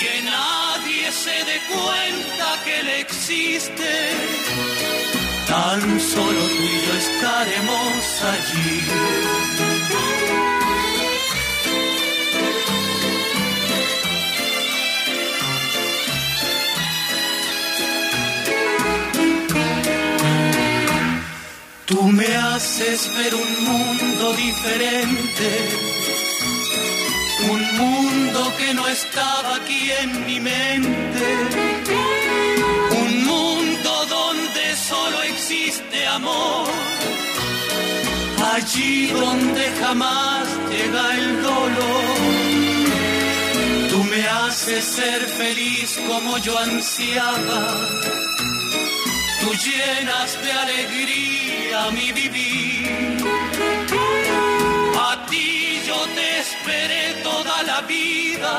que 0.00 0.22
nadie 0.22 1.12
se 1.12 1.36
dé 1.48 1.58
cuenta 1.72 2.46
que 2.64 2.80
él 2.80 2.88
existe. 3.04 3.90
Tan 5.46 6.00
solo 6.00 6.40
tú 6.56 6.62
y 6.74 6.86
yo 6.86 6.94
estaremos 7.06 8.22
allí. 8.34 9.51
Tú 21.92 22.02
me 22.04 22.36
haces 22.36 23.10
ver 23.16 23.34
un 23.34 23.64
mundo 23.64 24.32
diferente 24.32 25.92
un 27.50 27.76
mundo 27.76 28.52
que 28.56 28.74
no 28.74 28.86
estaba 28.88 29.56
aquí 29.56 29.90
en 30.02 30.26
mi 30.26 30.40
mente. 30.40 31.24
Un 33.02 33.24
mundo 33.24 34.06
donde 34.06 34.76
solo 34.76 35.22
existe 35.22 36.06
amor. 36.06 36.68
Allí 38.54 39.08
donde 39.08 39.64
jamás 39.80 40.46
llega 40.70 41.16
el 41.16 41.42
dolor. 41.42 42.04
Tú 43.90 44.04
me 44.04 44.26
haces 44.26 44.84
ser 44.84 45.20
feliz 45.22 45.98
como 46.06 46.38
yo 46.38 46.58
ansiaba. 46.58 47.60
Tú 49.42 49.50
llenas 49.54 50.40
de 50.40 50.52
alegría 50.52 51.90
mi 51.90 52.12
vivir. 52.12 53.16
A 55.10 55.26
ti 55.26 55.82
yo 55.84 55.98
te 56.16 56.26
esperé 56.38 57.14
toda 57.24 57.62
la 57.64 57.80
vida 57.80 58.54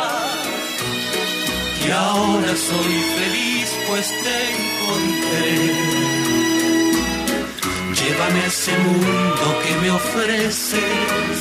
y 1.88 1.92
ahora 1.92 2.54
soy 2.70 2.96
feliz 3.18 3.70
pues 3.88 4.08
te 4.24 4.38
encontré. 4.60 5.52
Llévame 8.00 8.40
a 8.42 8.48
ese 8.48 8.78
mundo 8.80 9.46
que 9.64 9.74
me 9.82 9.90
ofreces, 9.92 11.38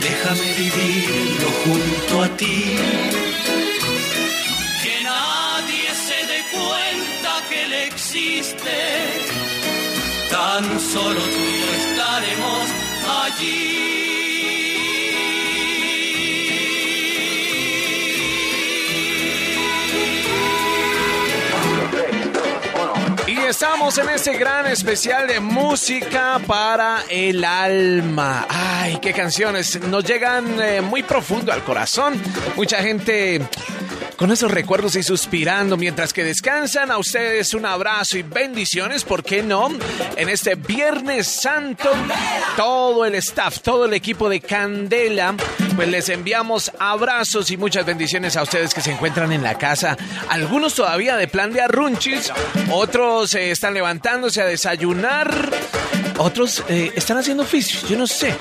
déjame 0.00 0.48
vivirlo 0.54 1.48
junto 1.64 2.22
a 2.24 2.28
ti. 2.36 3.37
Tan 10.30 10.80
solo 10.80 11.20
tú 11.20 11.38
y 11.38 11.60
yo 11.60 11.72
estaremos 11.74 12.70
allí. 13.24 13.78
Estamos 23.48 23.96
en 23.96 24.10
ese 24.10 24.36
gran 24.36 24.66
especial 24.66 25.26
de 25.26 25.40
música 25.40 26.38
para 26.46 27.04
el 27.08 27.42
alma. 27.42 28.46
Ay, 28.46 28.98
qué 29.00 29.14
canciones. 29.14 29.80
Nos 29.80 30.04
llegan 30.04 30.60
eh, 30.60 30.82
muy 30.82 31.02
profundo 31.02 31.50
al 31.50 31.64
corazón. 31.64 32.22
Mucha 32.56 32.82
gente 32.82 33.40
con 34.18 34.32
esos 34.32 34.50
recuerdos 34.50 34.96
y 34.96 35.04
suspirando 35.04 35.76
mientras 35.76 36.12
que 36.12 36.24
descansan. 36.24 36.90
A 36.90 36.98
ustedes 36.98 37.54
un 37.54 37.64
abrazo 37.64 38.18
y 38.18 38.22
bendiciones, 38.22 39.04
¿por 39.04 39.22
qué 39.22 39.44
no? 39.44 39.68
En 40.16 40.28
este 40.28 40.56
Viernes 40.56 41.28
Santo, 41.28 41.88
todo 42.56 43.04
el 43.04 43.14
staff, 43.14 43.60
todo 43.60 43.84
el 43.84 43.94
equipo 43.94 44.28
de 44.28 44.40
Candela, 44.40 45.36
pues 45.76 45.88
les 45.88 46.08
enviamos 46.08 46.72
abrazos 46.80 47.50
y 47.52 47.56
muchas 47.56 47.86
bendiciones 47.86 48.36
a 48.36 48.42
ustedes 48.42 48.74
que 48.74 48.80
se 48.80 48.90
encuentran 48.90 49.32
en 49.32 49.44
la 49.44 49.56
casa. 49.56 49.96
Algunos 50.28 50.74
todavía 50.74 51.16
de 51.16 51.28
plan 51.28 51.52
de 51.52 51.60
arrunchis, 51.62 52.32
otros 52.72 53.36
eh, 53.36 53.52
están 53.52 53.72
levantándose 53.72 54.42
a 54.42 54.46
desayunar, 54.46 55.48
otros 56.18 56.64
eh, 56.68 56.90
están 56.96 57.18
haciendo 57.18 57.44
oficios, 57.44 57.88
yo 57.88 57.96
no 57.96 58.08
sé 58.08 58.34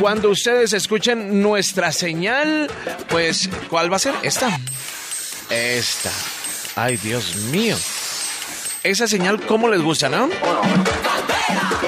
Cuando 0.00 0.30
ustedes 0.30 0.72
escuchen 0.72 1.40
nuestra 1.40 1.92
señal, 1.92 2.68
pues, 3.08 3.48
¿cuál 3.68 3.92
va 3.92 3.96
a 3.96 4.00
ser? 4.00 4.14
Esta. 4.22 4.58
Esta. 5.50 6.10
Ay, 6.74 6.96
Dios 6.96 7.36
mío. 7.52 7.76
Esa 8.82 9.06
señal, 9.06 9.40
¿cómo 9.46 9.68
les 9.68 9.82
gusta, 9.82 10.08
no? 10.08 10.28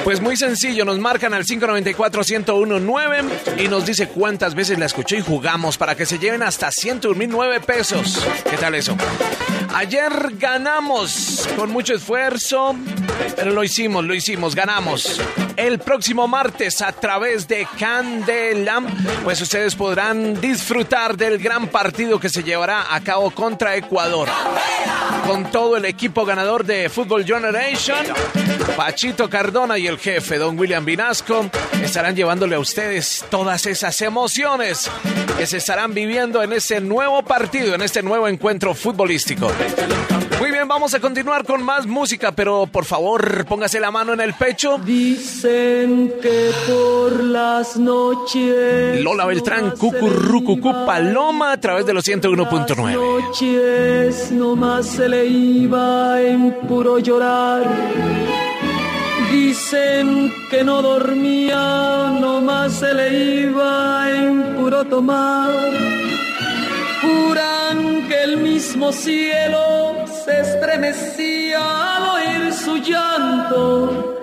Pues 0.05 0.21
muy 0.21 0.37
sencillo, 0.37 0.85
nos 0.85 0.99
marcan 0.99 1.35
al 1.35 1.45
594-1019 1.45 3.63
y 3.63 3.69
nos 3.69 3.87
dice 3.87 4.09
cuántas 4.09 4.55
veces 4.55 4.79
la 4.79 4.87
escuchó 4.87 5.17
y 5.17 5.21
jugamos 5.21 5.77
para 5.77 5.95
que 5.95 6.07
se 6.07 6.19
lleven 6.19 6.43
hasta 6.43 6.73
109 6.73 7.61
pesos. 7.61 8.25
¿Qué 8.49 8.57
tal 8.57 8.75
eso? 8.75 8.97
Ayer 9.75 10.11
ganamos 10.39 11.47
con 11.57 11.71
mucho 11.71 11.95
esfuerzo, 11.95 12.75
pero 13.37 13.53
lo 13.53 13.63
hicimos, 13.63 14.05
lo 14.05 14.15
hicimos, 14.15 14.55
ganamos. 14.55 15.21
El 15.61 15.79
próximo 15.79 16.27
martes 16.27 16.81
a 16.81 16.91
través 16.91 17.47
de 17.47 17.69
Candela, 17.79 18.83
pues 19.23 19.43
ustedes 19.43 19.75
podrán 19.75 20.41
disfrutar 20.41 21.19
del 21.19 21.37
gran 21.37 21.69
partido 21.69 22.19
que 22.19 22.31
se 22.31 22.43
llevará 22.43 22.95
a 22.95 23.01
cabo 23.03 23.31
contra 23.31 23.77
Ecuador. 23.77 24.27
Con 25.27 25.51
todo 25.51 25.77
el 25.77 25.85
equipo 25.85 26.25
ganador 26.25 26.65
de 26.65 26.89
Football 26.89 27.27
Generation, 27.27 28.07
Pachito 28.75 29.29
Cardona 29.29 29.77
y 29.77 29.87
el 29.87 29.99
jefe, 29.99 30.39
don 30.39 30.59
William 30.59 30.87
Vinasco, 30.87 31.51
estarán 31.85 32.17
llevándole 32.17 32.57
a 32.57 32.59
ustedes 32.59 33.27
todas 33.29 33.67
esas 33.67 34.01
emociones 34.01 34.91
que 35.37 35.47
se 35.47 35.59
estarán 35.59 35.93
viviendo 35.93 36.43
en 36.43 36.55
ese 36.55 36.81
nuevo 36.81 37.23
partido, 37.23 37.75
en 37.75 37.83
este 37.83 38.03
nuevo 38.03 38.27
encuentro 38.29 38.75
futbolístico. 38.75 39.53
Muy 40.41 40.51
bien, 40.51 40.67
vamos 40.67 40.95
a 40.95 41.01
continuar 41.01 41.45
con 41.45 41.63
más 41.63 41.87
música, 41.87 42.33
pero 42.33 42.67
por 42.67 42.87
favor, 42.87 43.45
póngase 43.45 43.79
la 43.79 43.91
mano 43.91 44.15
en 44.15 44.21
el 44.23 44.33
pecho. 44.33 44.79
Dicen 44.79 46.15
que 46.23 46.51
por 46.67 47.23
las 47.23 47.77
noches. 47.77 49.03
Lola 49.03 49.27
Beltrán, 49.27 49.73
Cucurrucucú 49.73 50.73
Paloma, 50.87 51.53
a 51.53 51.61
través 51.61 51.85
de 51.85 51.93
los 51.93 52.09
101.9. 52.09 52.95
noches 52.95 54.33
nomás 54.33 54.87
se 54.87 55.11
le 55.11 55.27
iba 55.27 56.19
en 56.23 56.53
puro 56.67 56.99
llorar. 56.99 57.63
Dicen 59.31 60.33
que 60.51 60.65
no 60.65 60.81
dormía, 60.81 62.17
nomás 62.19 62.73
se 62.73 62.95
le 62.95 63.43
iba 63.43 64.11
en 64.11 64.57
puro 64.57 64.87
tomar. 64.87 66.00
Que 68.09 68.25
el 68.25 68.37
mismo 68.37 68.93
cielo 68.93 70.05
se 70.25 70.41
estremecía 70.41 71.97
al 71.97 72.03
oír 72.17 72.53
su 72.53 72.77
llanto. 72.77 74.19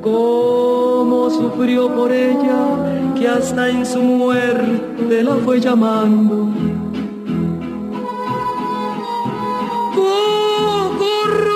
Cómo 0.00 1.28
sufrió 1.28 1.94
por 1.94 2.12
ella, 2.12 3.14
que 3.14 3.28
hasta 3.28 3.68
en 3.68 3.84
su 3.84 4.00
muerte 4.00 5.22
la 5.22 5.34
fue 5.44 5.60
llamando. 5.60 6.46
se 11.16 11.55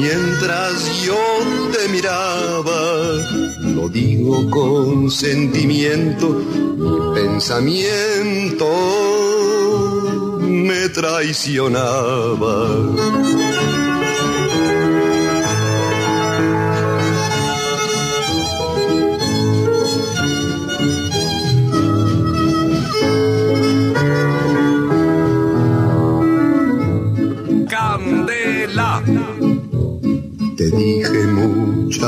mientras 0.00 1.02
yo 1.04 1.18
te 1.72 1.88
miraba. 1.88 2.80
Lo 3.60 3.88
digo 3.88 4.48
con 4.50 5.10
sentimiento, 5.10 6.28
mi 6.28 7.14
pensamiento 7.14 8.66
me 10.40 10.88
traicionaba. 10.88 12.50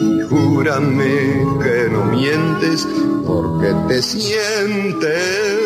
y 0.00 0.22
júrame 0.22 1.46
que 1.62 1.88
no 1.90 2.04
mientes 2.06 2.86
porque 3.26 3.74
te 3.88 4.02
sientes 4.02 5.60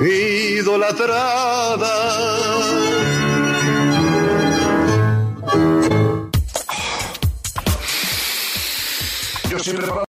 idolatrada. 0.00 1.94
Yo 9.50 9.58
siempre 9.58 9.86